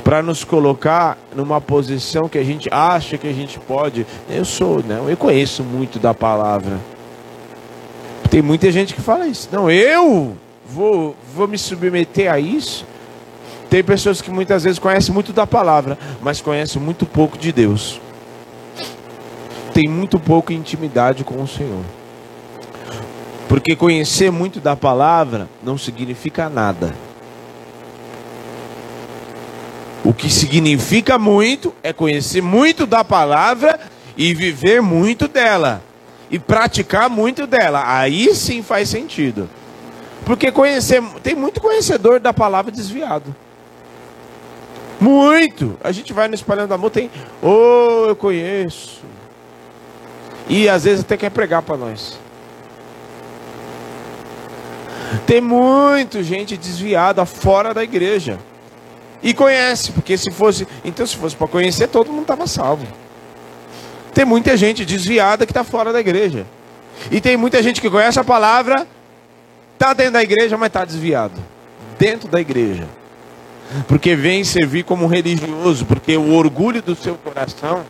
para 0.02 0.22
nos 0.22 0.46
colocar 0.46 1.18
numa 1.36 1.60
posição 1.60 2.30
que 2.30 2.38
a 2.38 2.44
gente 2.44 2.70
acha 2.72 3.18
que 3.18 3.28
a 3.28 3.34
gente 3.34 3.60
pode. 3.60 4.08
Eu 4.30 4.46
sou, 4.46 4.82
não, 4.82 5.10
eu 5.10 5.18
conheço 5.18 5.62
muito 5.62 6.00
da 6.00 6.14
palavra. 6.14 6.78
Tem 8.30 8.42
muita 8.42 8.72
gente 8.72 8.94
que 8.94 9.02
fala 9.02 9.28
isso. 9.28 9.50
Não, 9.52 9.70
eu 9.70 10.36
vou, 10.66 11.16
vou 11.36 11.48
me 11.48 11.58
submeter 11.58 12.32
a 12.32 12.40
isso? 12.40 12.86
Tem 13.70 13.84
pessoas 13.84 14.22
que 14.22 14.30
muitas 14.30 14.64
vezes 14.64 14.78
conhecem 14.78 15.14
muito 15.14 15.34
da 15.34 15.48
palavra, 15.48 15.98
mas 16.22 16.42
conhecem 16.42 16.82
muito 16.82 17.06
pouco 17.06 17.38
de 17.38 17.52
Deus. 17.52 18.00
Tem 19.74 19.90
muito 19.90 20.20
pouca 20.20 20.54
intimidade 20.54 21.24
com 21.24 21.42
o 21.42 21.48
Senhor. 21.48 21.84
Porque 23.48 23.76
conhecer 23.76 24.32
muito 24.32 24.60
da 24.60 24.76
palavra 24.76 25.50
não 25.64 25.78
significa 25.78 26.48
nada. 26.50 26.94
O 30.04 30.14
que 30.14 30.30
significa 30.30 31.18
muito 31.18 31.74
é 31.82 31.92
conhecer 31.94 32.42
muito 32.42 32.86
da 32.86 33.04
palavra 33.04 33.80
e 34.16 34.34
viver 34.34 34.82
muito 34.82 35.28
dela. 35.28 35.82
E 36.30 36.38
praticar 36.38 37.10
muito 37.10 37.48
dela. 37.48 37.84
Aí 37.88 38.36
sim 38.36 38.62
faz 38.62 38.90
sentido. 38.90 39.50
Porque 40.26 40.52
conhecer, 40.52 41.04
tem 41.22 41.36
muito 41.36 41.60
conhecedor 41.60 42.20
da 42.20 42.34
palavra 42.34 42.72
desviado. 42.72 43.36
Muito. 45.00 45.78
A 45.84 45.92
gente 45.92 46.14
vai 46.14 46.28
no 46.28 46.36
espalhando 46.36 46.74
amor, 46.74 46.90
tem, 46.90 47.12
oh, 47.42 48.06
eu 48.08 48.16
conheço. 48.16 49.02
E 50.48 50.70
às 50.70 50.86
vezes 50.86 51.02
até 51.02 51.18
quer 51.18 51.30
pregar 51.30 51.62
para 51.62 51.76
nós. 51.76 52.18
Tem 55.26 55.42
muito 55.42 56.24
gente 56.24 56.58
desviada 56.58 57.26
fora 57.26 57.74
da 57.74 57.84
igreja. 57.84 58.40
E 59.22 59.34
conhece, 59.34 59.92
porque 59.92 60.18
se 60.18 60.32
fosse, 60.32 60.68
então 60.84 61.06
se 61.06 61.16
fosse 61.16 61.36
para 61.36 61.48
conhecer, 61.48 61.88
todo 61.88 62.12
mundo 62.12 62.24
estava 62.24 62.48
salvo. 62.48 62.86
Tem 64.14 64.26
muita 64.26 64.56
gente 64.56 64.86
desviada 64.86 65.46
que 65.46 65.52
está 65.52 65.64
fora 65.64 65.94
da 65.94 66.00
igreja. 66.00 66.46
E 67.12 67.20
tem 67.20 67.36
muita 67.36 67.62
gente 67.64 67.82
que 67.82 67.90
conhece 67.90 68.20
a 68.20 68.24
palavra 68.24 68.88
Está 69.84 69.92
dentro 69.92 70.14
da 70.14 70.24
igreja, 70.24 70.58
mas 70.58 70.68
está 70.68 70.86
desviado. 70.86 71.34
Dentro 72.00 72.30
da 72.30 72.40
igreja. 72.40 72.88
Porque 73.86 74.16
vem 74.16 74.42
servir 74.42 74.86
como 74.86 75.08
religioso, 75.08 75.86
porque 75.86 76.16
o 76.16 76.36
orgulho 76.36 76.82
do 76.82 76.96
seu 76.96 77.16
coração 77.16 77.84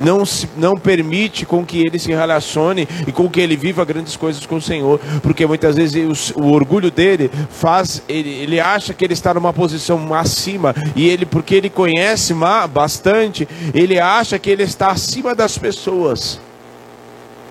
não, 0.00 0.26
se, 0.26 0.48
não 0.56 0.74
permite 0.74 1.46
com 1.46 1.64
que 1.64 1.78
ele 1.86 2.00
se 2.00 2.08
relacione 2.08 2.88
e 3.06 3.12
com 3.12 3.30
que 3.30 3.40
ele 3.40 3.56
viva 3.56 3.84
grandes 3.84 4.16
coisas 4.16 4.44
com 4.44 4.56
o 4.56 4.60
Senhor, 4.60 4.98
porque 5.22 5.46
muitas 5.46 5.76
vezes 5.76 6.32
o, 6.34 6.40
o 6.42 6.50
orgulho 6.50 6.90
dele 6.90 7.30
faz, 7.48 8.02
ele, 8.08 8.30
ele 8.30 8.58
acha 8.58 8.92
que 8.92 9.04
ele 9.04 9.14
está 9.14 9.32
numa 9.32 9.52
posição 9.52 10.12
acima, 10.12 10.74
e 10.96 11.08
ele, 11.08 11.24
porque 11.24 11.54
ele 11.54 11.70
conhece 11.70 12.34
bastante, 12.72 13.46
ele 13.72 14.00
acha 14.00 14.36
que 14.36 14.50
ele 14.50 14.64
está 14.64 14.88
acima 14.88 15.32
das 15.32 15.56
pessoas, 15.56 16.40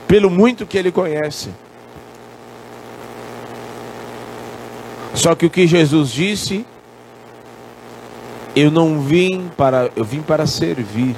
pelo 0.05 0.29
muito 0.29 0.65
que 0.65 0.77
ele 0.77 0.91
conhece. 0.91 1.49
Só 5.15 5.33
que 5.33 5.45
o 5.45 5.49
que 5.49 5.65
Jesus 5.65 6.11
disse, 6.11 6.65
eu 8.55 8.69
não 8.69 9.01
vim 9.01 9.49
para, 9.55 9.89
eu 9.95 10.03
vim 10.03 10.21
para 10.21 10.45
servir. 10.45 11.15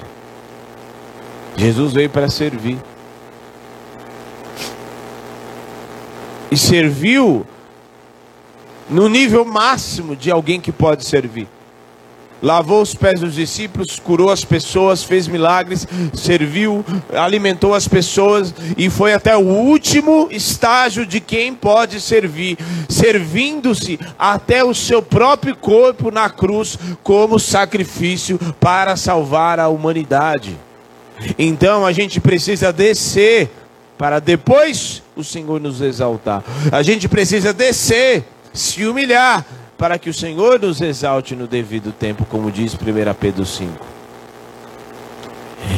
Jesus 1.57 1.93
veio 1.93 2.09
para 2.09 2.29
servir. 2.29 2.77
E 6.49 6.55
serviu 6.55 7.45
no 8.89 9.09
nível 9.09 9.43
máximo 9.43 10.15
de 10.15 10.31
alguém 10.31 10.61
que 10.61 10.71
pode 10.71 11.03
servir 11.03 11.47
lavou 12.41 12.81
os 12.81 12.93
pés 12.93 13.19
dos 13.19 13.35
discípulos, 13.35 13.99
curou 13.99 14.29
as 14.29 14.43
pessoas, 14.43 15.03
fez 15.03 15.27
milagres, 15.27 15.87
serviu, 16.13 16.85
alimentou 17.13 17.73
as 17.73 17.87
pessoas 17.87 18.53
e 18.77 18.89
foi 18.89 19.13
até 19.13 19.35
o 19.35 19.41
último 19.41 20.27
estágio 20.31 21.05
de 21.05 21.19
quem 21.19 21.53
pode 21.53 21.99
servir, 21.99 22.57
servindo-se 22.89 23.99
até 24.17 24.63
o 24.63 24.73
seu 24.73 25.01
próprio 25.01 25.55
corpo 25.55 26.11
na 26.11 26.29
cruz 26.29 26.77
como 27.03 27.39
sacrifício 27.39 28.39
para 28.59 28.95
salvar 28.95 29.59
a 29.59 29.67
humanidade. 29.67 30.57
Então 31.37 31.85
a 31.85 31.91
gente 31.91 32.19
precisa 32.19 32.71
descer 32.71 33.49
para 33.97 34.19
depois 34.19 35.01
o 35.15 35.23
Senhor 35.23 35.59
nos 35.59 35.81
exaltar. 35.81 36.43
A 36.71 36.83
gente 36.83 37.07
precisa 37.07 37.51
descer, 37.51 38.23
se 38.53 38.85
humilhar 38.85 39.45
para 39.77 39.99
que 39.99 40.09
o 40.09 40.13
Senhor 40.13 40.59
nos 40.59 40.81
exalte 40.81 41.35
no 41.35 41.47
devido 41.47 41.91
tempo, 41.91 42.25
como 42.25 42.51
diz 42.51 42.73
1 42.73 42.77
Pedro 43.19 43.45
5. 43.45 43.97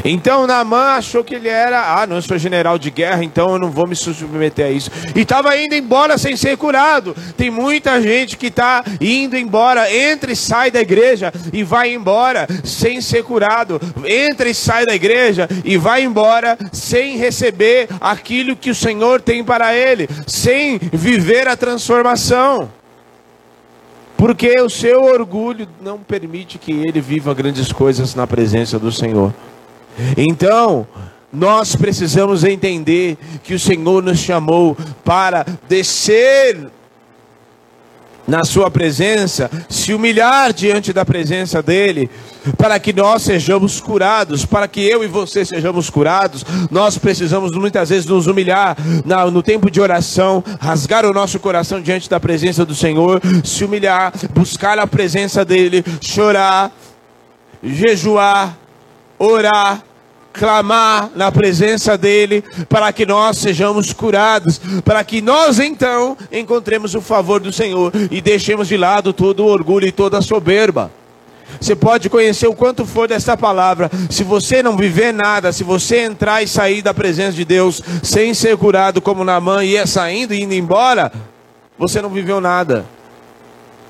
Então 0.04 0.48
Naamã 0.48 0.96
achou 0.98 1.24
que 1.24 1.36
ele 1.36 1.50
era, 1.50 2.00
ah, 2.00 2.08
não 2.08 2.22
sou 2.22 2.38
general 2.38 2.78
de 2.78 2.90
guerra, 2.90 3.24
então 3.24 3.54
eu 3.54 3.60
não 3.60 3.70
vou 3.70 3.88
me 3.88 3.96
submeter 3.96 4.68
a 4.68 4.72
isso. 4.72 4.90
E 5.16 5.22
estava 5.22 5.58
indo 5.58 5.76
embora 5.76 6.18
sem 6.18 6.36
ser 6.36 6.58
curado. 6.58 7.16
Tem 7.36 7.50
muita 7.50 8.02
gente 8.02 8.38
que 8.38 8.48
está 8.48 8.84
indo 9.02 9.38
embora, 9.38 9.94
entra 9.94 10.32
e 10.32 10.36
sai 10.36 10.72
da 10.72 10.82
igreja 10.82 11.34
e 11.52 11.64
vai 11.64 11.94
embora 11.94 12.48
sem 12.64 13.02
ser 13.02 13.24
curado. 13.24 13.80
Entra 14.06 14.50
e 14.50 14.54
sai 14.54 14.86
da 14.86 14.96
igreja 14.96 15.48
e 15.66 15.78
vai 15.78 16.04
embora 16.04 16.58
sem 16.72 17.18
receber 17.18 17.90
aquilo 18.00 18.56
que 18.56 18.70
o 18.70 18.76
Senhor 18.76 19.22
tem 19.22 19.44
para 19.44 19.76
ele, 19.76 20.08
sem 20.28 20.78
viver 20.78 21.48
a 21.48 21.58
transformação. 21.58 22.79
Porque 24.20 24.60
o 24.60 24.70
seu 24.70 25.02
orgulho 25.02 25.66
não 25.80 25.98
permite 25.98 26.58
que 26.58 26.74
ele 26.74 27.00
viva 27.00 27.34
grandes 27.34 27.72
coisas 27.72 28.14
na 28.16 28.28
presença 28.28 28.78
do 28.78 28.92
Senhor. 28.92 29.34
Então, 30.18 30.86
nós 31.32 31.74
precisamos 31.74 32.44
entender 32.44 33.18
que 33.42 33.54
o 33.54 33.60
Senhor 33.60 34.04
nos 34.04 34.20
chamou 34.20 34.76
para 35.06 35.46
descer 35.70 36.70
na 38.30 38.44
sua 38.44 38.70
presença, 38.70 39.50
se 39.68 39.92
humilhar 39.92 40.54
diante 40.54 40.94
da 40.94 41.04
presença 41.04 41.64
dele, 41.64 42.10
para 42.58 42.80
que 42.80 42.94
nós 42.94 43.24
sejamos 43.24 43.82
curados, 43.82 44.46
para 44.46 44.68
que 44.68 44.82
eu 44.82 45.04
e 45.04 45.08
você 45.08 45.44
sejamos 45.44 45.90
curados, 45.90 46.46
nós 46.70 46.98
precisamos 46.98 47.52
muitas 47.52 47.90
vezes 47.90 48.06
nos 48.06 48.28
humilhar 48.28 48.78
no 49.32 49.42
tempo 49.42 49.70
de 49.70 49.82
oração, 49.82 50.44
rasgar 50.60 51.06
o 51.06 51.14
nosso 51.14 51.40
coração 51.40 51.82
diante 51.82 52.10
da 52.10 52.20
presença 52.20 52.64
do 52.64 52.76
Senhor, 52.76 53.20
se 53.44 53.66
humilhar, 53.66 54.14
buscar 54.34 54.78
a 54.78 54.86
presença 54.86 55.44
dele, 55.44 55.84
chorar, 56.00 56.72
jejuar, 57.64 58.56
orar, 59.18 59.84
clamar 60.40 61.12
na 61.14 61.30
presença 61.30 61.98
dele, 61.98 62.42
para 62.70 62.94
que 62.94 63.06
nós 63.06 63.38
sejamos 63.38 63.92
curados, 63.92 64.60
para 64.86 65.04
que 65.04 65.22
nós 65.22 65.60
então 65.60 66.16
encontremos 66.32 66.96
o 66.96 67.02
favor 67.02 67.42
do 67.42 67.52
Senhor 67.52 67.92
e 68.10 68.22
deixemos 68.22 68.70
de 68.70 68.78
lado 68.78 69.12
todo 69.12 69.44
o 69.44 69.48
orgulho 69.48 69.86
e 69.86 69.92
toda 69.92 70.18
a 70.18 70.22
soberba. 70.22 70.90
Você 71.60 71.76
pode 71.76 72.10
conhecer 72.10 72.48
o 72.48 72.56
quanto 72.56 72.86
for 72.86 73.10
dessa 73.10 73.36
palavra. 73.36 73.92
Se 74.10 74.24
você 74.24 74.64
não 74.64 74.78
viver 74.78 75.12
nada, 75.12 75.52
se 75.52 75.64
você 75.64 76.04
entrar 76.04 76.42
e 76.42 76.48
sair 76.48 76.82
da 76.82 76.94
presença 76.94 77.34
de 77.34 77.44
Deus 77.44 77.82
sem 78.02 78.34
ser 78.34 78.56
curado, 78.56 79.02
como 79.02 79.26
Namã 79.26 79.62
ia 79.66 79.86
saindo 79.86 80.34
e 80.34 80.42
indo 80.42 80.54
embora, 80.54 81.12
você 81.78 82.02
não 82.02 82.10
viveu 82.10 82.40
nada. 82.40 82.86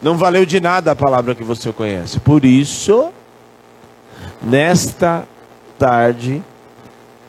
Não 0.02 0.18
valeu 0.18 0.46
de 0.46 0.60
nada 0.60 0.92
a 0.92 0.96
palavra 0.96 1.36
que 1.36 1.44
você 1.44 1.72
conhece. 1.72 2.20
Por 2.20 2.44
isso, 2.44 3.10
nesta 4.42 5.28
tarde, 5.80 6.44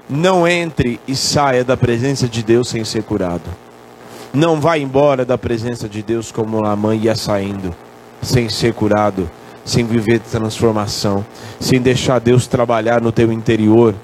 não 0.09 0.47
entre 0.47 1.01
e 1.07 1.15
saia 1.15 1.65
da 1.65 1.77
presença 1.77 2.29
de 2.29 2.43
Deus 2.43 2.69
sem 2.69 2.85
ser 2.85 3.05
curado. 3.05 3.49
Não 4.35 4.61
vá 4.61 4.77
embora 4.77 5.25
da 5.25 5.39
presença 5.39 5.89
de 5.89 6.03
Deus 6.03 6.33
como 6.33 6.67
a 6.67 6.75
mãe 6.75 6.99
ia 6.99 7.15
saindo, 7.15 7.75
sem 8.21 8.49
ser 8.49 8.75
curado, 8.75 9.31
sem 9.65 9.87
viver 9.87 10.19
transformação, 10.19 11.25
sem 11.61 11.81
deixar 11.81 12.19
Deus 12.19 12.49
trabalhar 12.49 13.01
no 13.01 13.13
teu 13.13 13.33
interior. 13.33 13.95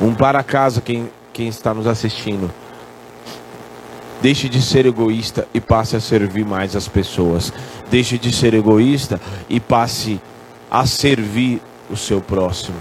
Um 0.00 0.14
para 0.14 0.42
casa 0.44 0.80
quem, 0.80 1.10
quem 1.32 1.48
está 1.48 1.74
nos 1.74 1.86
assistindo. 1.86 2.50
Deixe 4.22 4.48
de 4.48 4.62
ser 4.62 4.86
egoísta 4.86 5.46
e 5.52 5.60
passe 5.60 5.96
a 5.96 6.00
servir 6.00 6.44
mais 6.44 6.76
as 6.76 6.88
pessoas. 6.88 7.52
Deixe 7.90 8.18
de 8.18 8.32
ser 8.32 8.54
egoísta 8.54 9.20
e 9.48 9.60
passe 9.60 10.20
a 10.76 10.84
servir 10.84 11.62
o 11.88 11.96
seu 11.96 12.20
próximo. 12.20 12.76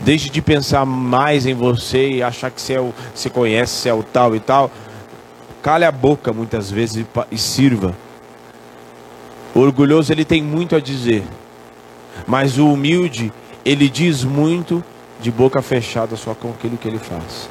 Deixe 0.00 0.28
de 0.28 0.42
pensar 0.42 0.84
mais 0.84 1.46
em 1.46 1.54
você 1.54 2.10
e 2.10 2.22
achar 2.24 2.50
que 2.50 2.60
você, 2.60 2.72
é 2.72 2.80
o, 2.80 2.92
você 3.14 3.30
conhece, 3.30 3.72
você 3.72 3.88
é 3.88 3.94
o 3.94 4.02
tal 4.02 4.34
e 4.34 4.40
tal. 4.40 4.68
Cale 5.62 5.84
a 5.84 5.92
boca 5.92 6.32
muitas 6.32 6.72
vezes 6.72 6.96
e, 6.96 7.06
e 7.30 7.38
sirva. 7.38 7.96
O 9.54 9.60
orgulhoso 9.60 10.12
ele 10.12 10.24
tem 10.24 10.42
muito 10.42 10.74
a 10.74 10.80
dizer, 10.80 11.22
mas 12.26 12.58
o 12.58 12.72
humilde 12.72 13.32
ele 13.64 13.88
diz 13.88 14.24
muito 14.24 14.82
de 15.20 15.30
boca 15.30 15.62
fechada 15.62 16.16
só 16.16 16.34
com 16.34 16.50
aquilo 16.50 16.76
que 16.76 16.88
ele 16.88 16.98
faz. 16.98 17.48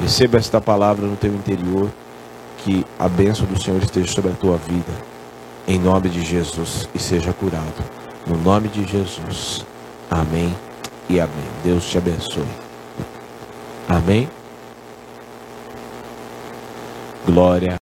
Receba 0.00 0.38
esta 0.38 0.62
palavra 0.62 1.06
no 1.06 1.14
teu 1.14 1.34
interior, 1.34 1.90
que 2.64 2.86
a 2.98 3.06
bênção 3.06 3.44
do 3.44 3.60
Senhor 3.60 3.82
esteja 3.82 4.10
sobre 4.10 4.30
a 4.30 4.34
tua 4.34 4.56
vida, 4.56 5.09
em 5.66 5.78
nome 5.78 6.08
de 6.08 6.24
Jesus, 6.24 6.88
e 6.94 6.98
seja 6.98 7.32
curado, 7.32 7.84
no 8.26 8.36
nome 8.36 8.68
de 8.68 8.84
Jesus. 8.84 9.64
Amém 10.10 10.54
e 11.08 11.20
amém. 11.20 11.48
Deus 11.64 11.88
te 11.88 11.98
abençoe. 11.98 12.44
Amém. 13.88 14.28
Glória 17.26 17.79